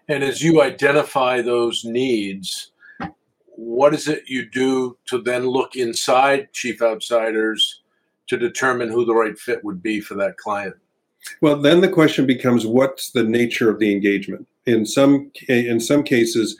And 0.07 0.23
as 0.23 0.41
you 0.41 0.61
identify 0.61 1.41
those 1.41 1.83
needs, 1.83 2.71
what 3.47 3.93
is 3.93 4.07
it 4.07 4.23
you 4.27 4.49
do 4.49 4.97
to 5.07 5.21
then 5.21 5.47
look 5.47 5.75
inside 5.75 6.53
chief 6.53 6.81
outsiders 6.81 7.81
to 8.27 8.37
determine 8.37 8.89
who 8.89 9.05
the 9.05 9.15
right 9.15 9.37
fit 9.37 9.63
would 9.63 9.81
be 9.81 9.99
for 9.99 10.15
that 10.15 10.37
client? 10.37 10.75
Well, 11.41 11.57
then 11.57 11.81
the 11.81 11.89
question 11.89 12.25
becomes 12.25 12.65
what's 12.65 13.11
the 13.11 13.23
nature 13.23 13.69
of 13.69 13.79
the 13.79 13.91
engagement? 13.91 14.47
In 14.65 14.85
some 14.85 15.31
in 15.47 15.79
some 15.79 16.03
cases, 16.03 16.57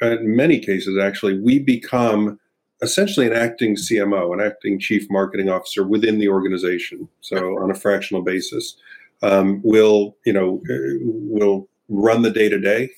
in 0.00 0.36
many 0.36 0.58
cases 0.58 0.98
actually, 0.98 1.38
we 1.38 1.58
become 1.58 2.38
essentially 2.82 3.26
an 3.26 3.32
acting 3.32 3.76
CMO, 3.76 4.34
an 4.34 4.40
acting 4.40 4.78
chief 4.78 5.06
marketing 5.10 5.48
officer 5.48 5.84
within 5.84 6.18
the 6.18 6.28
organization. 6.28 7.08
So 7.20 7.58
on 7.62 7.70
a 7.70 7.74
fractional 7.74 8.22
basis, 8.22 8.76
um, 9.22 9.60
we'll 9.64 10.16
you 10.26 10.32
know 10.32 10.60
we'll 10.68 11.68
run 11.88 12.22
the 12.22 12.30
day 12.30 12.48
to 12.48 12.58
day. 12.58 12.90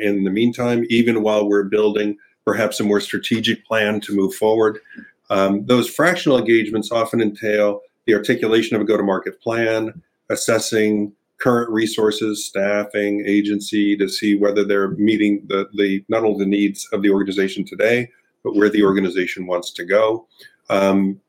In 0.00 0.24
the 0.24 0.30
meantime, 0.30 0.84
even 0.88 1.22
while 1.22 1.48
we're 1.48 1.64
building 1.64 2.16
perhaps 2.44 2.80
a 2.80 2.84
more 2.84 3.00
strategic 3.00 3.64
plan 3.64 4.00
to 4.00 4.14
move 4.14 4.34
forward, 4.34 4.80
um, 5.30 5.66
those 5.66 5.88
fractional 5.88 6.38
engagements 6.38 6.90
often 6.90 7.20
entail 7.20 7.82
the 8.06 8.14
articulation 8.14 8.74
of 8.74 8.82
a 8.82 8.86
go-to-market 8.86 9.40
plan, 9.42 10.02
assessing 10.30 11.12
current 11.38 11.70
resources, 11.70 12.44
staffing, 12.44 13.22
agency 13.26 13.96
to 13.96 14.08
see 14.08 14.34
whether 14.34 14.64
they're 14.64 14.92
meeting 14.92 15.44
the, 15.46 15.68
the 15.74 16.02
not 16.08 16.24
only 16.24 16.44
the 16.44 16.50
needs 16.50 16.88
of 16.92 17.02
the 17.02 17.10
organization 17.10 17.64
today, 17.64 18.08
but 18.44 18.54
where 18.54 18.68
the 18.68 18.82
organization 18.82 19.46
wants 19.46 19.70
to 19.72 19.84
go. 19.84 20.26
Um, 20.70 21.20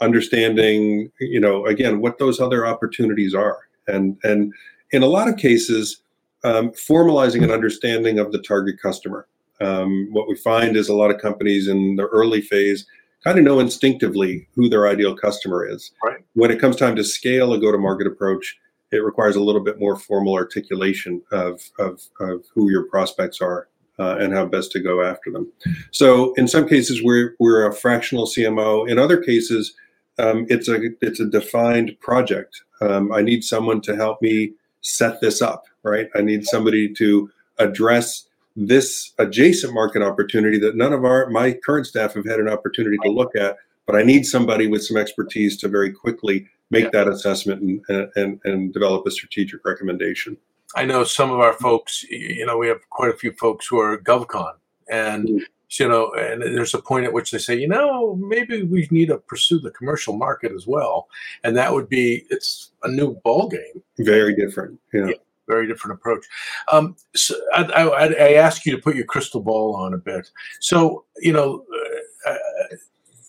understanding, 0.00 1.10
you 1.20 1.40
know, 1.40 1.66
again, 1.66 2.00
what 2.00 2.18
those 2.18 2.40
other 2.40 2.66
opportunities 2.66 3.34
are. 3.34 3.58
And, 3.86 4.16
and 4.24 4.52
in 4.90 5.02
a 5.02 5.06
lot 5.06 5.28
of 5.28 5.36
cases, 5.36 6.02
um, 6.44 6.70
formalizing 6.70 7.42
an 7.42 7.50
understanding 7.50 8.18
of 8.18 8.32
the 8.32 8.42
target 8.42 8.80
customer. 8.80 9.26
Um, 9.60 10.08
what 10.12 10.28
we 10.28 10.36
find 10.36 10.76
is 10.76 10.88
a 10.88 10.94
lot 10.94 11.10
of 11.10 11.20
companies 11.20 11.68
in 11.68 11.96
the 11.96 12.06
early 12.06 12.40
phase 12.40 12.86
kind 13.24 13.38
of 13.38 13.44
know 13.44 13.58
instinctively 13.58 14.46
who 14.54 14.68
their 14.68 14.86
ideal 14.86 15.16
customer 15.16 15.66
is. 15.66 15.90
Right. 16.04 16.18
When 16.34 16.50
it 16.50 16.60
comes 16.60 16.76
time 16.76 16.94
to 16.96 17.04
scale 17.04 17.52
a 17.52 17.58
go-to-market 17.58 18.06
approach, 18.06 18.56
it 18.92 18.98
requires 18.98 19.36
a 19.36 19.42
little 19.42 19.62
bit 19.62 19.80
more 19.80 19.96
formal 19.96 20.34
articulation 20.34 21.22
of, 21.32 21.60
of, 21.78 22.00
of 22.20 22.44
who 22.54 22.70
your 22.70 22.84
prospects 22.84 23.40
are 23.40 23.68
uh, 23.98 24.16
and 24.18 24.32
how 24.32 24.44
best 24.44 24.72
to 24.72 24.80
go 24.80 25.02
after 25.02 25.30
them. 25.30 25.50
So 25.90 26.32
in 26.34 26.48
some 26.48 26.68
cases, 26.68 27.02
we're, 27.02 27.34
we're 27.38 27.66
a 27.66 27.74
fractional 27.74 28.26
CMO. 28.26 28.88
In 28.88 28.98
other 28.98 29.20
cases, 29.20 29.74
um, 30.18 30.46
it's 30.48 30.68
a 30.68 30.90
it's 31.00 31.20
a 31.20 31.26
defined 31.26 31.98
project. 32.00 32.62
Um, 32.80 33.12
I 33.12 33.22
need 33.22 33.44
someone 33.44 33.80
to 33.82 33.94
help 33.94 34.20
me 34.20 34.52
set 34.80 35.20
this 35.20 35.40
up, 35.40 35.64
right? 35.82 36.08
I 36.14 36.22
need 36.22 36.44
somebody 36.44 36.92
to 36.94 37.30
address 37.58 38.26
this 38.56 39.12
adjacent 39.18 39.72
market 39.72 40.02
opportunity 40.02 40.58
that 40.58 40.74
none 40.74 40.92
of 40.92 41.04
our 41.04 41.30
my 41.30 41.52
current 41.64 41.86
staff 41.86 42.14
have 42.14 42.26
had 42.26 42.40
an 42.40 42.48
opportunity 42.48 42.96
to 43.04 43.08
look 43.08 43.36
at 43.36 43.56
but 43.86 43.94
i 43.94 44.02
need 44.02 44.26
somebody 44.26 44.66
with 44.66 44.84
some 44.84 44.96
expertise 44.96 45.56
to 45.56 45.68
very 45.68 45.92
quickly 45.92 46.44
make 46.70 46.84
yeah. 46.84 46.90
that 46.92 47.08
assessment 47.08 47.82
and, 47.88 48.10
and 48.16 48.40
and 48.44 48.72
develop 48.72 49.06
a 49.06 49.12
strategic 49.12 49.64
recommendation 49.64 50.36
i 50.76 50.84
know 50.84 51.04
some 51.04 51.30
of 51.30 51.40
our 51.40 51.54
folks 51.54 52.02
you 52.04 52.44
know 52.46 52.58
we 52.58 52.68
have 52.68 52.80
quite 52.90 53.10
a 53.10 53.16
few 53.16 53.32
folks 53.32 53.66
who 53.66 53.78
are 53.78 53.98
govcon 53.98 54.52
and 54.90 55.28
mm. 55.28 55.40
you 55.78 55.88
know 55.88 56.10
and 56.12 56.42
there's 56.42 56.74
a 56.74 56.82
point 56.82 57.04
at 57.04 57.12
which 57.12 57.30
they 57.30 57.38
say 57.38 57.56
you 57.56 57.68
know 57.68 58.16
maybe 58.16 58.62
we 58.62 58.86
need 58.90 59.08
to 59.08 59.18
pursue 59.18 59.58
the 59.58 59.70
commercial 59.70 60.16
market 60.16 60.52
as 60.52 60.66
well 60.66 61.08
and 61.44 61.56
that 61.56 61.72
would 61.72 61.88
be 61.88 62.24
it's 62.30 62.70
a 62.82 62.88
new 62.88 63.14
ball 63.24 63.48
game 63.48 63.82
very 63.98 64.34
different 64.34 64.78
yeah. 64.92 65.06
yeah 65.06 65.14
very 65.48 65.66
different 65.66 65.98
approach. 65.98 66.26
Um, 66.70 66.94
so 67.16 67.34
I, 67.54 67.62
I, 67.64 68.06
I, 68.06 68.32
ask 68.34 68.64
you 68.66 68.76
to 68.76 68.82
put 68.82 68.94
your 68.94 69.06
crystal 69.06 69.40
ball 69.40 69.74
on 69.74 69.94
a 69.94 69.98
bit. 69.98 70.30
So, 70.60 71.04
you 71.20 71.32
know, 71.32 71.64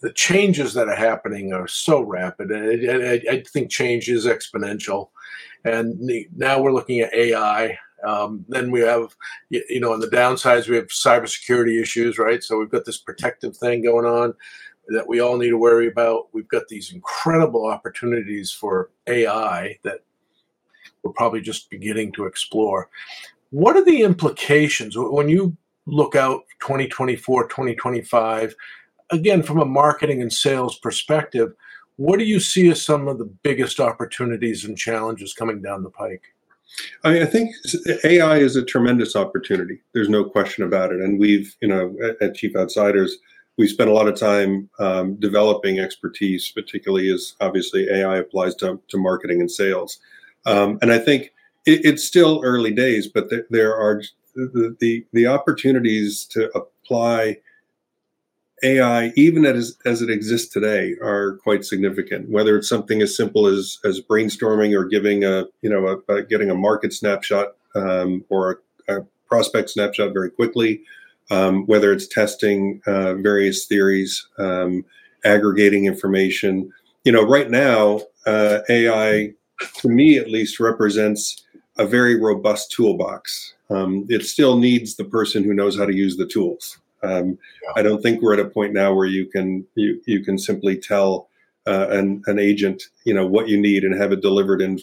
the 0.01 0.13
changes 0.13 0.73
that 0.73 0.87
are 0.87 0.95
happening 0.95 1.53
are 1.53 1.67
so 1.67 2.01
rapid. 2.01 2.51
I, 2.51 3.11
I, 3.11 3.35
I, 3.35 3.43
think 3.43 3.69
change 3.69 4.07
is 4.07 4.25
exponential. 4.25 5.09
And 5.65 5.99
now 6.35 6.61
we're 6.61 6.71
looking 6.71 7.01
at 7.01 7.13
AI. 7.13 7.77
Um, 8.05 8.45
then 8.47 8.71
we 8.71 8.79
have, 8.81 9.13
you 9.49 9.79
know, 9.81 9.91
on 9.91 9.99
the 9.99 10.07
downsides, 10.07 10.69
we 10.69 10.77
have 10.77 10.87
cybersecurity 10.87 11.81
issues, 11.81 12.17
right? 12.17 12.41
So 12.41 12.57
we've 12.57 12.69
got 12.69 12.85
this 12.85 12.97
protective 12.97 13.57
thing 13.57 13.83
going 13.83 14.05
on 14.05 14.33
that 14.87 15.07
we 15.07 15.19
all 15.19 15.37
need 15.37 15.49
to 15.49 15.57
worry 15.57 15.87
about. 15.87 16.27
We've 16.33 16.47
got 16.47 16.67
these 16.69 16.93
incredible 16.93 17.65
opportunities 17.65 18.51
for 18.51 18.89
AI 19.07 19.77
that 19.83 19.99
we're 21.03 21.11
probably 21.11 21.41
just 21.41 21.69
beginning 21.69 22.13
to 22.13 22.25
explore. 22.25 22.89
What 23.51 23.75
are 23.75 23.83
the 23.83 24.01
implications 24.01 24.95
when 24.97 25.27
you 25.27 25.55
look 25.85 26.15
out 26.15 26.43
2024, 26.61 27.47
2025? 27.47 28.55
Again, 29.11 29.43
from 29.43 29.59
a 29.59 29.65
marketing 29.65 30.21
and 30.21 30.31
sales 30.31 30.77
perspective, 30.77 31.53
what 31.95 32.19
do 32.19 32.25
you 32.25 32.39
see 32.39 32.69
as 32.69 32.81
some 32.81 33.07
of 33.07 33.17
the 33.17 33.25
biggest 33.25 33.79
opportunities 33.79 34.63
and 34.63 34.77
challenges 34.77 35.33
coming 35.33 35.61
down 35.61 35.83
the 35.83 35.89
pike? 35.89 36.33
I, 37.03 37.13
mean, 37.13 37.23
I 37.23 37.25
think 37.25 37.55
AI 38.03 38.37
is 38.37 38.55
a 38.55 38.63
tremendous 38.63 39.15
opportunity. 39.15 39.81
There's 39.93 40.09
no 40.09 40.23
question 40.23 40.63
about 40.63 40.91
it. 40.93 41.01
And 41.01 41.19
we've, 41.19 41.55
you 41.61 41.67
know, 41.67 41.95
at, 42.21 42.35
Chief 42.35 42.55
Outsiders, 42.55 43.17
we 43.57 43.67
spent 43.67 43.89
a 43.89 43.93
lot 43.93 44.07
of 44.07 44.17
time 44.17 44.69
um, 44.79 45.15
developing 45.15 45.79
expertise, 45.79 46.51
particularly 46.51 47.11
as 47.13 47.35
obviously 47.41 47.89
AI 47.89 48.17
applies 48.17 48.55
to, 48.55 48.79
to 48.87 48.97
marketing 48.97 49.41
and 49.41 49.51
sales. 49.51 49.99
Um, 50.45 50.79
and 50.81 50.93
I 50.93 50.99
think 50.99 51.33
it, 51.65 51.83
it's 51.83 52.03
still 52.03 52.41
early 52.43 52.71
days, 52.71 53.07
but 53.07 53.29
there, 53.29 53.45
there 53.49 53.75
are 53.75 54.01
the, 54.35 54.75
the, 54.79 55.05
the 55.11 55.27
opportunities 55.27 56.23
to 56.25 56.49
apply 56.55 57.37
AI, 58.63 59.11
even 59.15 59.45
as 59.45 59.77
as 59.85 60.01
it 60.01 60.09
exists 60.09 60.51
today, 60.51 60.95
are 61.01 61.37
quite 61.43 61.65
significant. 61.65 62.29
Whether 62.29 62.57
it's 62.57 62.69
something 62.69 63.01
as 63.01 63.15
simple 63.15 63.47
as 63.47 63.79
as 63.83 64.01
brainstorming 64.01 64.77
or 64.77 64.85
giving 64.85 65.23
a 65.23 65.45
you 65.61 65.69
know 65.69 66.01
a, 66.09 66.13
a 66.13 66.23
getting 66.23 66.49
a 66.49 66.55
market 66.55 66.93
snapshot 66.93 67.55
um, 67.75 68.23
or 68.29 68.61
a, 68.87 68.97
a, 68.97 69.05
prospect 69.27 69.69
snapshot 69.69 70.11
very 70.11 70.31
quickly, 70.31 70.81
um, 71.29 71.67
whether 71.67 71.93
it's 71.93 72.07
testing 72.07 72.81
uh, 72.87 73.13
various 73.13 73.67
theories, 73.67 74.27
um, 74.39 74.83
aggregating 75.23 75.85
information. 75.85 76.71
You 77.03 77.11
know, 77.11 77.21
right 77.21 77.49
now 77.49 78.01
uh, 78.25 78.61
AI 78.69 79.33
to 79.75 79.89
me 79.89 80.17
at 80.17 80.29
least, 80.29 80.59
represents 80.59 81.43
a 81.77 81.85
very 81.85 82.19
robust 82.19 82.71
toolbox. 82.71 83.53
Um, 83.69 84.05
it 84.09 84.25
still 84.25 84.57
needs 84.57 84.95
the 84.95 85.05
person 85.05 85.43
who 85.43 85.53
knows 85.53 85.77
how 85.77 85.85
to 85.85 85.95
use 85.95 86.17
the 86.17 86.25
tools. 86.25 86.79
Um, 87.03 87.37
yeah. 87.63 87.71
I 87.75 87.81
don't 87.81 88.01
think 88.01 88.21
we're 88.21 88.33
at 88.33 88.39
a 88.39 88.49
point 88.49 88.73
now 88.73 88.93
where 88.93 89.05
you 89.05 89.25
can 89.25 89.65
you 89.75 90.01
you 90.05 90.23
can 90.23 90.37
simply 90.37 90.77
tell 90.77 91.29
uh, 91.67 91.87
an 91.89 92.21
an 92.27 92.39
agent 92.39 92.83
you 93.05 93.13
know 93.13 93.25
what 93.25 93.47
you 93.47 93.59
need 93.59 93.83
and 93.83 93.99
have 93.99 94.11
it 94.11 94.21
delivered 94.21 94.61
and 94.61 94.81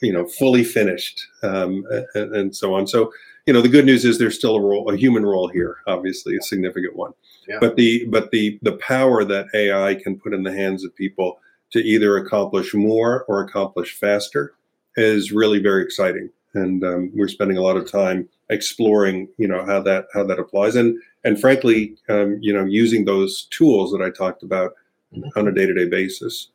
you 0.00 0.12
know 0.12 0.26
fully 0.26 0.64
finished 0.64 1.26
um, 1.42 1.84
and, 2.14 2.34
and, 2.34 2.56
so 2.56 2.74
on. 2.74 2.86
So 2.86 3.12
you 3.46 3.52
know 3.52 3.60
the 3.60 3.68
good 3.68 3.84
news 3.84 4.04
is 4.04 4.18
there's 4.18 4.36
still 4.36 4.56
a 4.56 4.60
role, 4.60 4.90
a 4.90 4.96
human 4.96 5.24
role 5.24 5.48
here, 5.48 5.76
obviously 5.86 6.36
a 6.36 6.42
significant 6.42 6.96
one. 6.96 7.12
Yeah. 7.48 7.58
But 7.60 7.76
the 7.76 8.06
but 8.06 8.30
the 8.30 8.58
the 8.62 8.76
power 8.76 9.24
that 9.24 9.46
AI 9.54 9.94
can 9.94 10.18
put 10.18 10.34
in 10.34 10.42
the 10.42 10.52
hands 10.52 10.84
of 10.84 10.94
people 10.94 11.38
to 11.72 11.80
either 11.80 12.16
accomplish 12.16 12.74
more 12.74 13.24
or 13.28 13.42
accomplish 13.42 13.98
faster 13.98 14.54
is 14.96 15.32
really 15.32 15.58
very 15.58 15.82
exciting. 15.82 16.30
And 16.54 16.82
um, 16.84 17.10
we're 17.14 17.28
spending 17.28 17.58
a 17.58 17.62
lot 17.62 17.76
of 17.76 17.90
time 17.90 18.28
exploring, 18.48 19.28
you 19.36 19.48
know, 19.48 19.64
how 19.64 19.80
that 19.82 20.06
how 20.14 20.24
that 20.24 20.38
applies, 20.38 20.76
and 20.76 20.96
and 21.24 21.40
frankly, 21.40 21.96
um, 22.08 22.38
you 22.40 22.52
know, 22.52 22.64
using 22.64 23.04
those 23.04 23.46
tools 23.50 23.92
that 23.92 24.02
I 24.02 24.10
talked 24.10 24.42
about 24.42 24.72
mm-hmm. 25.14 25.38
on 25.38 25.48
a 25.48 25.52
day 25.52 25.66
to 25.66 25.74
day 25.74 25.86
basis. 25.88 26.48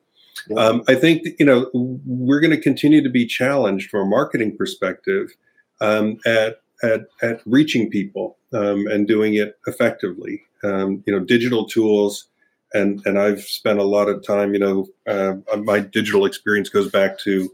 Um, 0.58 0.84
I 0.88 0.96
think 0.96 1.28
you 1.40 1.46
know 1.46 1.70
we're 1.74 2.40
going 2.40 2.56
to 2.56 2.62
continue 2.62 3.04
to 3.04 3.10
be 3.10 3.26
challenged 3.26 3.90
from 3.90 4.08
a 4.08 4.10
marketing 4.10 4.58
perspective 4.58 5.30
um, 5.82 6.18
at, 6.26 6.62
at 6.84 7.02
at 7.22 7.42
reaching 7.46 7.90
people 7.90 8.38
um, 8.54 8.88
and 8.88 9.08
doing 9.08 9.36
it 9.36 9.60
effectively. 9.68 10.42
Um, 10.64 11.04
you 11.06 11.14
know, 11.14 11.24
digital 11.24 11.66
tools 11.66 12.28
and 12.74 13.02
and 13.06 13.20
I've 13.20 13.42
spent 13.42 13.80
a 13.80 13.84
lot 13.84 14.08
of 14.08 14.26
time. 14.26 14.54
You 14.54 14.60
know, 14.60 14.88
uh, 15.08 15.58
my 15.58 15.80
digital 15.80 16.26
experience 16.26 16.70
goes 16.70 16.90
back 16.90 17.20
to 17.20 17.52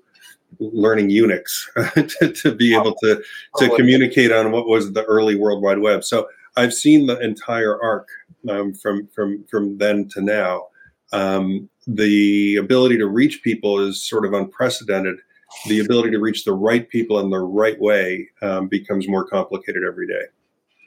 learning 0.59 1.09
Unix 1.09 1.65
to, 2.19 2.31
to, 2.31 2.55
be 2.55 2.75
able 2.75 2.95
to 2.95 3.15
to 3.57 3.71
oh, 3.71 3.75
communicate 3.75 4.31
on 4.31 4.51
what 4.51 4.67
was 4.67 4.93
the 4.93 5.03
early 5.05 5.35
World 5.35 5.61
Wide 5.61 5.79
Web. 5.79 6.03
So 6.03 6.27
I've 6.55 6.73
seen 6.73 7.05
the 7.05 7.19
entire 7.19 7.81
arc 7.81 8.07
um, 8.49 8.73
from 8.73 9.07
from 9.07 9.43
from 9.45 9.77
then 9.77 10.07
to 10.09 10.21
now. 10.21 10.67
Um, 11.13 11.69
the 11.87 12.57
ability 12.57 12.97
to 12.97 13.07
reach 13.07 13.41
people 13.43 13.79
is 13.79 14.03
sort 14.03 14.25
of 14.25 14.33
unprecedented. 14.33 15.17
The 15.67 15.79
ability 15.79 16.11
to 16.11 16.19
reach 16.19 16.43
the 16.43 16.53
right 16.53 16.87
people 16.89 17.19
in 17.19 17.29
the 17.29 17.39
right 17.39 17.79
way 17.79 18.27
um, 18.41 18.67
becomes 18.67 19.07
more 19.07 19.25
complicated 19.25 19.83
every 19.87 20.05
day. 20.05 20.23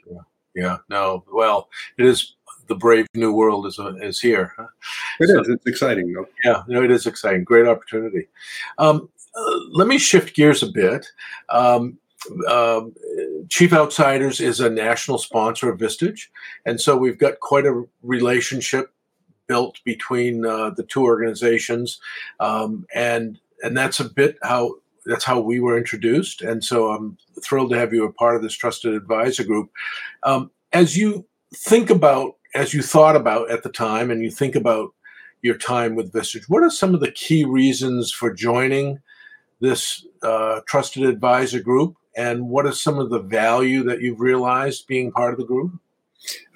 Yeah. 0.05 0.17
yeah, 0.55 0.77
no. 0.87 1.23
Well, 1.33 1.69
it 1.97 2.05
is 2.05 2.35
the 2.67 2.75
brave 2.75 3.07
new 3.15 3.33
world 3.33 3.65
is 3.65 3.79
is 4.01 4.19
here. 4.19 4.53
It 5.19 5.27
so, 5.27 5.41
is. 5.41 5.49
It's 5.49 5.65
exciting, 5.65 6.13
though. 6.13 6.27
Yeah, 6.43 6.63
no, 6.67 6.83
it 6.83 6.91
is 6.91 7.07
exciting. 7.07 7.43
Great 7.43 7.67
opportunity. 7.67 8.27
Um, 8.77 9.09
uh, 9.35 9.59
let 9.71 9.87
me 9.87 9.97
shift 9.97 10.35
gears 10.35 10.63
a 10.63 10.71
bit. 10.71 11.07
Um, 11.49 11.97
uh, 12.47 12.81
Chief 13.49 13.73
Outsiders 13.73 14.39
is 14.39 14.59
a 14.59 14.69
national 14.69 15.17
sponsor 15.17 15.71
of 15.71 15.79
Vistage, 15.79 16.27
and 16.65 16.79
so 16.79 16.95
we've 16.95 17.17
got 17.17 17.39
quite 17.39 17.65
a 17.65 17.83
relationship 18.03 18.93
built 19.47 19.79
between 19.83 20.45
uh, 20.45 20.69
the 20.71 20.83
two 20.83 21.03
organizations, 21.03 21.99
um, 22.39 22.85
and 22.93 23.39
and 23.63 23.75
that's 23.75 23.99
a 23.99 24.09
bit 24.09 24.37
how 24.43 24.75
that's 25.05 25.23
how 25.23 25.39
we 25.39 25.59
were 25.59 25.77
introduced. 25.77 26.41
And 26.41 26.63
so 26.63 26.91
I'm 26.91 27.17
thrilled 27.43 27.71
to 27.71 27.77
have 27.77 27.93
you 27.93 28.03
a 28.03 28.13
part 28.13 28.35
of 28.35 28.43
this 28.43 28.53
trusted 28.53 28.93
advisor 28.93 29.43
group. 29.43 29.71
Um, 30.23 30.51
as 30.73 30.95
you 30.95 31.25
think 31.53 31.89
about, 31.89 32.35
as 32.53 32.73
you 32.73 32.81
thought 32.81 33.15
about 33.15 33.49
at 33.49 33.63
the 33.63 33.69
time, 33.69 34.11
and 34.11 34.21
you 34.21 34.29
think 34.29 34.55
about 34.55 34.91
your 35.41 35.57
time 35.57 35.95
with 35.95 36.13
Vistage, 36.13 36.43
what 36.47 36.63
are 36.63 36.69
some 36.69 36.93
of 36.93 36.99
the 36.99 37.11
key 37.11 37.45
reasons 37.45 38.11
for 38.11 38.31
joining 38.31 38.99
this 39.61 40.05
uh, 40.23 40.59
trusted 40.67 41.03
advisor 41.03 41.61
group? 41.61 41.95
And 42.17 42.49
what 42.49 42.65
is 42.65 42.81
some 42.81 42.99
of 42.99 43.09
the 43.09 43.21
value 43.21 43.83
that 43.83 44.01
you've 44.01 44.19
realized 44.19 44.87
being 44.87 45.11
part 45.13 45.33
of 45.33 45.39
the 45.39 45.45
group? 45.45 45.71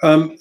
Um, 0.04 0.38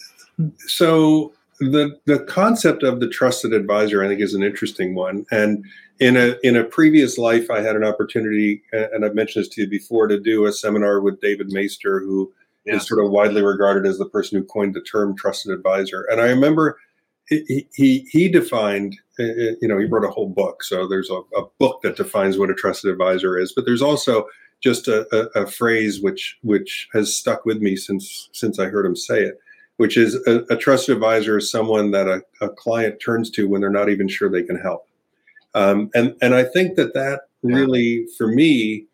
so 0.66 1.32
the 1.60 1.98
the 2.06 2.20
concept 2.20 2.82
of 2.82 2.98
the 2.98 3.08
trusted 3.08 3.52
advisor, 3.52 4.02
I 4.02 4.08
think, 4.08 4.20
is 4.20 4.34
an 4.34 4.42
interesting 4.42 4.94
one. 4.94 5.24
And 5.30 5.64
in 6.00 6.16
a 6.16 6.36
in 6.42 6.56
a 6.56 6.64
previous 6.64 7.16
life, 7.16 7.50
I 7.50 7.60
had 7.60 7.76
an 7.76 7.84
opportunity, 7.84 8.62
and 8.72 9.04
I've 9.04 9.14
mentioned 9.14 9.44
this 9.44 9.54
to 9.54 9.62
you 9.62 9.68
before, 9.68 10.08
to 10.08 10.18
do 10.18 10.46
a 10.46 10.52
seminar 10.52 11.00
with 11.00 11.20
David 11.20 11.50
Maister, 11.50 12.00
who 12.00 12.32
yeah. 12.64 12.76
is 12.76 12.86
sort 12.88 13.04
of 13.04 13.10
widely 13.10 13.42
regarded 13.42 13.86
as 13.86 13.98
the 13.98 14.08
person 14.08 14.38
who 14.38 14.44
coined 14.44 14.74
the 14.74 14.80
term 14.80 15.16
trusted 15.16 15.52
advisor. 15.52 16.02
And 16.10 16.20
I 16.20 16.26
remember 16.26 16.78
he 17.28 18.06
he, 18.10 18.28
defined, 18.28 18.96
uh, 19.18 19.24
uh, 19.24 19.54
you 19.60 19.68
know, 19.68 19.78
he 19.78 19.86
wrote 19.86 20.04
a 20.04 20.10
whole 20.10 20.28
book. 20.28 20.62
So 20.62 20.86
there's 20.86 21.10
a, 21.10 21.20
a 21.36 21.46
book 21.58 21.80
that 21.82 21.96
defines 21.96 22.38
what 22.38 22.50
a 22.50 22.54
trusted 22.54 22.90
advisor 22.90 23.38
is, 23.38 23.52
but 23.52 23.64
there's 23.64 23.82
also 23.82 24.26
just 24.62 24.88
a, 24.88 25.06
a, 25.14 25.42
a 25.42 25.46
phrase 25.46 26.00
which 26.00 26.38
which 26.42 26.88
has 26.92 27.16
stuck 27.16 27.44
with 27.44 27.58
me 27.58 27.76
since 27.76 28.28
since 28.32 28.58
I 28.58 28.66
heard 28.66 28.86
him 28.86 28.96
say 28.96 29.22
it 29.22 29.38
which 29.76 29.96
is 29.96 30.14
a, 30.26 30.44
a 30.50 30.56
trusted 30.56 30.94
advisor 30.94 31.38
is 31.38 31.50
someone 31.50 31.90
that 31.90 32.06
a, 32.06 32.22
a, 32.40 32.48
client 32.48 33.00
turns 33.04 33.30
to 33.30 33.48
when 33.48 33.60
they're 33.60 33.70
not 33.70 33.88
even 33.88 34.08
sure 34.08 34.30
they 34.30 34.42
can 34.42 34.58
help. 34.58 34.86
Um, 35.54 35.90
and 35.94 36.14
and 36.20 36.34
I 36.34 36.44
think 36.44 36.76
that 36.76 36.94
that 36.94 37.22
really, 37.42 38.06
for 38.16 38.26
me, 38.26 38.86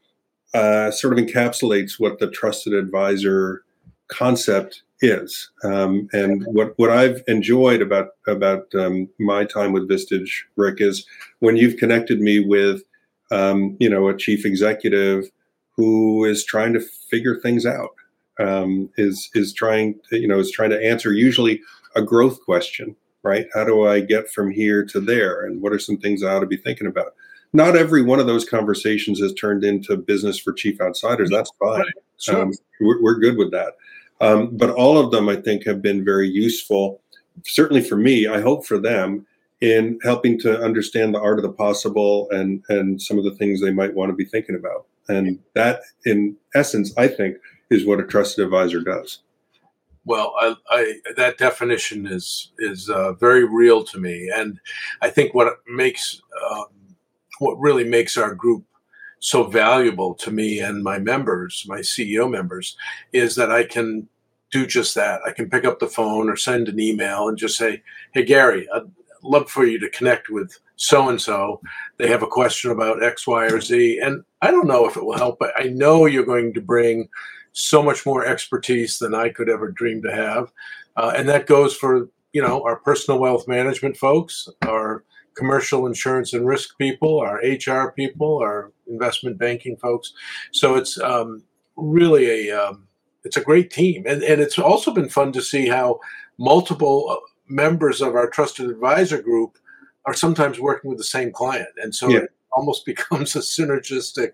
uh, 0.55 0.91
sort 0.91 1.19
of 1.19 1.25
encapsulates 1.25 1.99
what 1.99 2.19
the 2.19 2.31
trusted 2.31 2.75
advisor 2.75 3.63
concept 4.11 4.83
is. 5.01 5.51
Um, 5.65 6.09
and 6.13 6.45
what 6.47 6.79
what 6.79 6.91
I've 6.91 7.23
enjoyed 7.27 7.83
about 7.83 8.09
about 8.27 8.67
um, 8.75 9.09
my 9.19 9.45
time 9.45 9.73
with 9.73 9.89
Vistage, 9.89 10.31
Rick, 10.57 10.81
is 10.81 11.07
when 11.39 11.57
you've 11.57 11.79
connected 11.79 12.21
me 12.21 12.41
with 12.41 12.83
um, 13.31 13.77
you 13.81 13.89
know 13.89 14.09
a 14.09 14.17
chief 14.17 14.45
executive 14.45 15.31
who 15.77 16.25
is 16.25 16.45
trying 16.45 16.73
to 16.75 16.81
figure 17.11 17.37
things 17.37 17.65
out 17.65 17.95
um, 18.39 18.91
is 18.97 19.31
is 19.35 19.53
trying 19.53 19.99
to, 20.11 20.19
you 20.19 20.29
know 20.29 20.39
is 20.39 20.51
trying 20.51 20.71
to 20.71 20.85
answer 20.85 21.13
usually 21.13 21.61
a 21.97 22.03
growth 22.03 22.41
question 22.45 22.95
right? 23.23 23.47
How 23.55 23.65
do 23.65 23.87
i 23.87 24.01
get 24.01 24.31
from 24.31 24.51
here 24.51 24.85
to 24.87 25.01
there? 25.01 25.45
And 25.45 25.61
what 25.61 25.73
are 25.73 25.79
some 25.79 25.99
things 25.99 26.23
i 26.23 26.33
ought 26.33 26.41
to 26.41 26.47
be 26.47 26.57
thinking 26.57 26.87
about? 26.87 27.15
Not 27.53 27.77
every 27.77 28.03
one 28.03 28.21
of 28.21 28.27
those 28.27 28.45
conversations 28.45 29.21
has 29.21 29.35
turned 29.35 29.65
into 29.65 29.97
business 29.97 30.39
for 30.39 30.53
chief 30.53 30.81
outsiders. 30.81 31.31
That's 31.31 31.51
fine. 31.59 31.85
Sure. 32.19 32.43
um, 32.43 32.53
we're, 32.81 33.03
we're, 33.03 33.19
good 33.19 33.37
with 33.37 33.51
that 33.51 33.75
um, 34.21 34.57
but 34.57 34.71
all 34.71 34.99
of 34.99 35.11
them 35.11 35.29
i 35.29 35.37
think 35.37 35.65
have 35.65 35.83
been 35.83 36.05
very 36.05 36.29
useful 36.29 37.01
certainly 37.45 37.83
for 37.83 37.97
me 37.97 38.27
i 38.27 38.41
hope 38.41 38.67
for 38.67 38.79
them 38.79 39.27
in 39.61 39.99
helping 40.03 40.39
to 40.39 40.59
understand 40.63 41.15
the 41.15 41.21
art 41.21 41.39
of 41.39 41.43
the 41.43 41.53
possible 41.53 42.29
and 42.31 42.63
and 42.69 43.01
some 43.01 43.19
of 43.19 43.25
the 43.25 43.35
things 43.37 43.61
they 43.61 43.73
might 43.73 43.95
want 43.95 44.11
to 44.11 44.17
be 44.17 44.25
thinking 44.25 44.55
about 44.55 44.87
and 45.09 45.39
that 45.55 45.81
in 46.05 46.37
essence 46.55 46.97
i 46.97 47.07
think 47.07 47.37
is 47.71 47.87
what 47.87 48.01
a 48.01 48.05
trusted 48.05 48.45
advisor 48.45 48.81
does. 48.81 49.21
Well, 50.05 50.35
I, 50.41 50.57
I, 50.71 50.95
that 51.17 51.39
definition 51.39 52.07
is 52.07 52.53
is 52.59 52.89
uh, 52.89 53.13
very 53.15 53.45
real 53.45 53.85
to 53.85 53.99
me, 53.99 54.31
and 54.35 54.59
I 55.03 55.11
think 55.11 55.35
what 55.35 55.59
makes 55.69 56.21
um, 56.51 56.67
what 57.39 57.61
really 57.61 57.85
makes 57.85 58.17
our 58.17 58.35
group 58.35 58.65
so 59.21 59.45
valuable 59.45 60.15
to 60.15 60.31
me 60.31 60.61
and 60.61 60.83
my 60.83 60.99
members, 60.99 61.65
my 61.69 61.81
CEO 61.81 62.31
members, 62.31 62.77
is 63.13 63.37
that 63.37 63.51
I 63.51 63.65
can 63.65 64.09
do 64.51 64.67
just 64.67 64.95
that. 64.97 65.21
I 65.27 65.33
can 65.33 65.49
pick 65.49 65.65
up 65.65 65.79
the 65.79 65.87
phone 65.87 66.29
or 66.29 66.37
send 66.37 66.69
an 66.69 66.81
email 66.81 67.29
and 67.29 67.39
just 67.39 67.57
say, 67.57 67.83
"Hey, 68.13 68.25
Gary, 68.25 68.69
I'd 68.75 68.91
love 69.23 69.49
for 69.51 69.65
you 69.65 69.79
to 69.79 69.91
connect 69.91 70.29
with 70.29 70.59
so 70.77 71.09
and 71.09 71.21
so. 71.21 71.61
They 71.99 72.09
have 72.09 72.23
a 72.23 72.27
question 72.27 72.71
about 72.71 73.03
X, 73.03 73.27
Y, 73.27 73.47
or 73.47 73.61
Z, 73.61 74.01
and 74.03 74.25
I 74.43 74.51
don't 74.51 74.67
know 74.67 74.89
if 74.89 74.97
it 74.97 75.05
will 75.05 75.17
help, 75.17 75.39
but 75.39 75.53
I 75.57 75.65
know 75.69 76.07
you're 76.07 76.25
going 76.25 76.53
to 76.55 76.61
bring." 76.61 77.09
so 77.53 77.83
much 77.83 78.07
more 78.07 78.25
expertise 78.25 78.99
than 78.99 79.15
I 79.15 79.29
could 79.29 79.49
ever 79.49 79.71
dream 79.71 80.03
to 80.03 80.15
have. 80.15 80.53
Uh, 80.97 81.13
and 81.17 81.29
that 81.29 81.47
goes 81.47 81.75
for, 81.75 82.09
you 82.33 82.43
know, 82.43 82.63
our 82.63 82.77
personal 82.77 83.21
wealth 83.21 83.49
management 83.49 83.97
folks, 83.97 84.49
our 84.63 85.05
commercial 85.37 85.87
insurance 85.87 86.33
and 86.33 86.47
risk 86.47 86.77
people, 86.79 87.21
our 87.21 87.37
HR 87.37 87.93
people, 87.93 88.39
our 88.39 88.73
investment 88.87 89.39
banking 89.39 89.77
folks. 89.77 90.13
So 90.53 90.75
it's 90.75 91.01
um, 91.01 91.43
really 91.77 92.49
a, 92.49 92.57
um, 92.57 92.89
it's 93.25 93.37
a 93.37 93.43
great 93.43 93.71
team. 93.71 94.05
And, 94.07 94.23
and 94.23 94.41
it's 94.41 94.59
also 94.59 94.93
been 94.93 95.09
fun 95.09 95.33
to 95.33 95.43
see 95.43 95.69
how 95.69 96.01
multiple 96.39 97.07
uh, 97.11 97.17
members 97.49 98.01
of 98.01 98.15
our 98.15 98.29
trusted 98.29 98.69
advisor 98.69 99.21
group 99.21 99.59
are 100.07 100.15
sometimes 100.15 100.59
working 100.59 100.89
with 100.89 100.99
the 100.99 101.05
same 101.05 101.33
client. 101.33 101.69
And 101.83 101.95
so 101.95 102.09
yeah. 102.09 102.21
it 102.21 102.33
almost 102.53 102.85
becomes 102.87 103.37
a 103.37 103.41
synergistic 103.41 104.33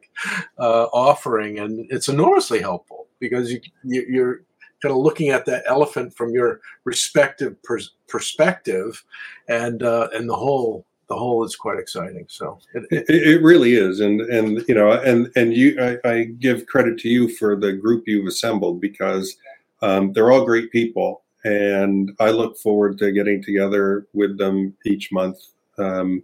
uh, 0.59 0.85
offering 0.93 1.59
and 1.59 1.87
it's 1.91 2.09
enormously 2.09 2.61
helpful 2.61 3.07
because 3.19 3.51
you, 3.51 3.61
you 3.85 4.23
are 4.23 4.46
kind 4.83 4.93
of 4.93 4.99
looking 4.99 5.31
at 5.31 5.47
that 5.47 5.65
elephant 5.67 6.15
from 6.15 6.33
your 6.33 6.61
respective 6.85 7.61
pers- 7.63 7.95
perspective, 8.09 9.03
and 9.49 9.83
uh, 9.83 10.09
and 10.13 10.29
the 10.29 10.37
whole 10.37 10.87
the 11.09 11.17
whole 11.17 11.45
is 11.45 11.57
quite 11.57 11.79
exciting. 11.79 12.27
So 12.29 12.59
it, 12.75 12.85
it, 12.91 13.05
it, 13.09 13.43
really 13.43 13.75
is, 13.75 14.01
and 14.01 14.21
and 14.23 14.63
you 14.69 14.75
know, 14.75 14.93
and 14.93 15.31
and 15.37 15.55
you, 15.55 15.77
I, 15.81 16.09
I, 16.09 16.25
give 16.25 16.67
credit 16.67 16.99
to 16.99 17.09
you 17.09 17.29
for 17.29 17.57
the 17.57 17.73
group 17.73 18.05
you've 18.07 18.27
assembled 18.27 18.81
because 18.81 19.37
um, 19.83 20.13
they're 20.13 20.33
all 20.33 20.45
great 20.45 20.73
people, 20.73 21.23
and 21.45 22.13
I 22.19 22.31
look 22.31 22.59
forward 22.59 22.99
to 22.99 23.13
getting 23.13 23.43
together 23.43 24.07
with 24.15 24.39
them 24.39 24.75
each 24.85 25.13
month. 25.13 25.39
Um, 25.79 26.23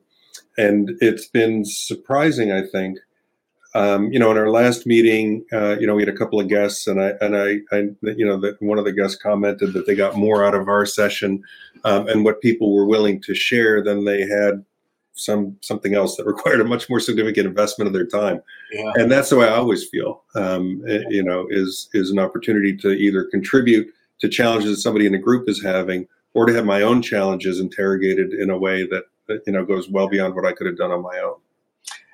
and 0.58 0.92
it's 1.00 1.28
been 1.28 1.64
surprising, 1.64 2.52
I 2.52 2.66
think, 2.66 2.98
um, 3.74 4.12
you 4.12 4.18
know, 4.18 4.30
in 4.30 4.37
our 4.37 4.50
last 4.50 4.87
meeting, 4.87 5.44
uh, 5.52 5.78
you 5.78 5.87
know, 5.87 5.94
we 5.94 6.02
had 6.02 6.08
a 6.08 6.16
couple 6.16 6.38
of 6.38 6.48
guests, 6.48 6.87
and 6.87 7.00
I 7.00 7.14
and 7.20 7.37
I, 7.37 7.61
I 7.72 7.88
you 8.02 8.26
know, 8.26 8.38
that 8.40 8.61
one 8.61 8.78
of 8.78 8.85
the 8.85 8.92
guests 8.92 9.16
commented 9.16 9.72
that 9.72 9.87
they 9.87 9.94
got 9.94 10.16
more 10.16 10.44
out 10.44 10.54
of 10.54 10.68
our 10.68 10.85
session 10.85 11.42
um, 11.85 12.06
and 12.08 12.24
what 12.24 12.42
people 12.42 12.74
were 12.74 12.87
willing 12.87 13.20
to 13.22 13.35
share 13.35 13.82
than 13.82 14.04
they 14.04 14.22
had 14.22 14.64
some 15.14 15.56
something 15.62 15.94
else 15.94 16.16
that 16.16 16.26
required 16.26 16.61
a 16.61 16.64
much 16.64 16.90
more 16.90 17.00
significant 17.00 17.46
investment 17.46 17.87
of 17.87 17.94
their 17.94 18.06
time. 18.06 18.42
Yeah. 18.72 18.92
And 18.96 19.11
that's 19.11 19.30
the 19.30 19.37
way 19.37 19.48
I 19.48 19.56
always 19.56 19.88
feel. 19.88 20.22
Um, 20.35 20.82
eh, 20.87 21.02
you 21.08 21.22
know, 21.22 21.46
is 21.48 21.88
is 21.94 22.11
an 22.11 22.18
opportunity 22.18 22.76
to 22.76 22.90
either 22.90 23.24
contribute 23.24 23.88
to 24.20 24.28
challenges 24.28 24.70
that 24.70 24.82
somebody 24.82 25.06
in 25.06 25.14
a 25.14 25.18
group 25.18 25.48
is 25.48 25.62
having, 25.62 26.06
or 26.35 26.44
to 26.44 26.52
have 26.52 26.66
my 26.66 26.82
own 26.82 27.00
challenges 27.00 27.58
interrogated 27.58 28.35
in 28.35 28.50
a 28.50 28.58
way 28.58 28.87
that 28.87 29.04
you 29.46 29.52
know 29.54 29.64
goes 29.64 29.88
well 29.88 30.08
beyond 30.08 30.35
what 30.35 30.44
I 30.44 30.52
could 30.52 30.66
have 30.66 30.76
done 30.76 30.90
on 30.90 31.00
my 31.00 31.18
own 31.20 31.37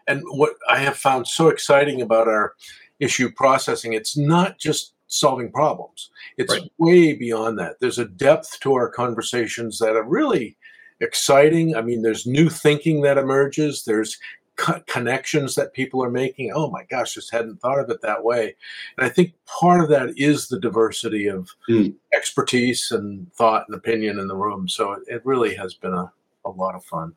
and 0.09 0.23
what 0.31 0.55
I 0.69 0.79
have 0.79 0.97
found 0.97 1.29
so 1.29 1.49
exciting 1.49 2.03
about 2.03 2.27
our 2.29 2.55
issue 2.99 3.31
processing, 3.31 3.93
it's 3.93 4.17
not 4.17 4.59
just 4.59 4.95
solving 5.07 5.53
problems. 5.53 6.11
It's 6.37 6.53
right. 6.53 6.73
way 6.79 7.13
beyond 7.15 7.59
that. 7.59 7.77
There's 7.81 7.99
a 7.99 8.05
depth 8.05 8.59
to 8.61 8.75
our 8.75 8.89
conversations 8.91 9.79
that 9.79 9.97
are 9.97 10.05
really 10.05 10.57
exciting. 11.01 11.77
I 11.77 11.83
mean, 11.83 12.03
there's 12.03 12.27
new 12.27 12.49
thinking 12.49 13.03
that 13.03 13.19
emerges. 13.19 13.85
There's 13.85 14.19
co- 14.57 14.83
connections 14.87 15.55
that 15.55 15.73
people 15.73 16.05
are 16.05 16.11
making. 16.11 16.53
Oh 16.55 16.71
my 16.71 16.85
gosh, 16.91 17.15
just 17.15 17.33
hadn't 17.33 17.61
thought 17.61 17.81
of 17.81 17.89
it 17.91 18.03
that 18.03 18.25
way. 18.25 18.55
And 18.97 19.07
I 19.07 19.09
think 19.09 19.33
part 19.47 19.81
of 19.81 19.89
that 19.89 20.13
is 20.17 20.49
the 20.49 20.61
diversity 20.61 21.27
of 21.27 21.49
mm. 21.69 21.95
expertise 22.15 22.91
and 22.91 23.33
thought 23.35 23.65
and 23.69 23.77
opinion 23.77 24.19
in 24.19 24.29
the 24.29 24.37
room. 24.37 24.69
So 24.69 24.93
it, 24.93 25.03
it 25.07 25.23
really 25.25 25.55
has 25.55 25.75
been 25.75 25.95
a, 25.95 26.13
a 26.45 26.51
lot 26.51 26.75
of 26.75 26.85
fun. 26.85 27.15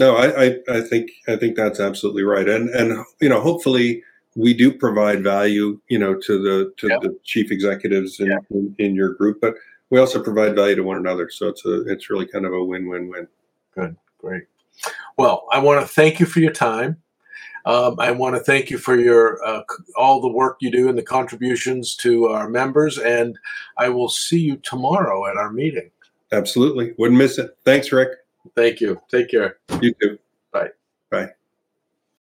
No, 0.00 0.16
I, 0.16 0.46
I, 0.46 0.56
I 0.70 0.80
think 0.80 1.10
I 1.28 1.36
think 1.36 1.56
that's 1.56 1.78
absolutely 1.78 2.22
right, 2.22 2.48
and 2.48 2.70
and 2.70 3.04
you 3.20 3.28
know, 3.28 3.38
hopefully 3.38 4.02
we 4.34 4.54
do 4.54 4.72
provide 4.72 5.22
value, 5.22 5.78
you 5.88 5.98
know, 5.98 6.14
to 6.14 6.42
the 6.42 6.72
to 6.78 6.88
yeah. 6.88 6.98
the 7.02 7.18
chief 7.22 7.52
executives 7.52 8.18
in, 8.18 8.28
yeah. 8.28 8.38
in, 8.50 8.74
in, 8.78 8.94
your 8.94 9.12
group, 9.12 9.42
but 9.42 9.54
we 9.90 10.00
also 10.00 10.22
provide 10.22 10.54
value 10.54 10.74
to 10.76 10.82
one 10.82 10.96
another. 10.96 11.28
So 11.28 11.48
it's 11.48 11.66
a 11.66 11.82
it's 11.82 12.08
really 12.08 12.26
kind 12.26 12.46
of 12.46 12.54
a 12.54 12.64
win 12.64 12.88
win 12.88 13.10
win. 13.10 13.28
Good, 13.74 13.94
great. 14.16 14.44
Well, 15.18 15.46
I 15.52 15.58
want 15.58 15.82
to 15.82 15.86
thank 15.86 16.18
you 16.18 16.24
for 16.24 16.40
your 16.40 16.52
time. 16.52 16.96
Um, 17.66 17.96
I 17.98 18.10
want 18.10 18.36
to 18.36 18.40
thank 18.40 18.70
you 18.70 18.78
for 18.78 18.96
your 18.96 19.46
uh, 19.46 19.60
all 19.96 20.22
the 20.22 20.32
work 20.32 20.56
you 20.60 20.70
do 20.70 20.88
and 20.88 20.96
the 20.96 21.02
contributions 21.02 21.94
to 21.96 22.28
our 22.28 22.48
members, 22.48 22.96
and 22.96 23.38
I 23.76 23.90
will 23.90 24.08
see 24.08 24.40
you 24.40 24.56
tomorrow 24.62 25.26
at 25.26 25.36
our 25.36 25.52
meeting. 25.52 25.90
Absolutely, 26.32 26.94
wouldn't 26.96 27.18
miss 27.18 27.36
it. 27.36 27.50
Thanks, 27.66 27.92
Rick. 27.92 28.19
Thank 28.56 28.80
you. 28.80 29.00
Take 29.10 29.30
care. 29.30 29.58
You 29.80 29.94
too. 30.00 30.18
Bye. 30.52 30.70
Bye. 31.10 31.30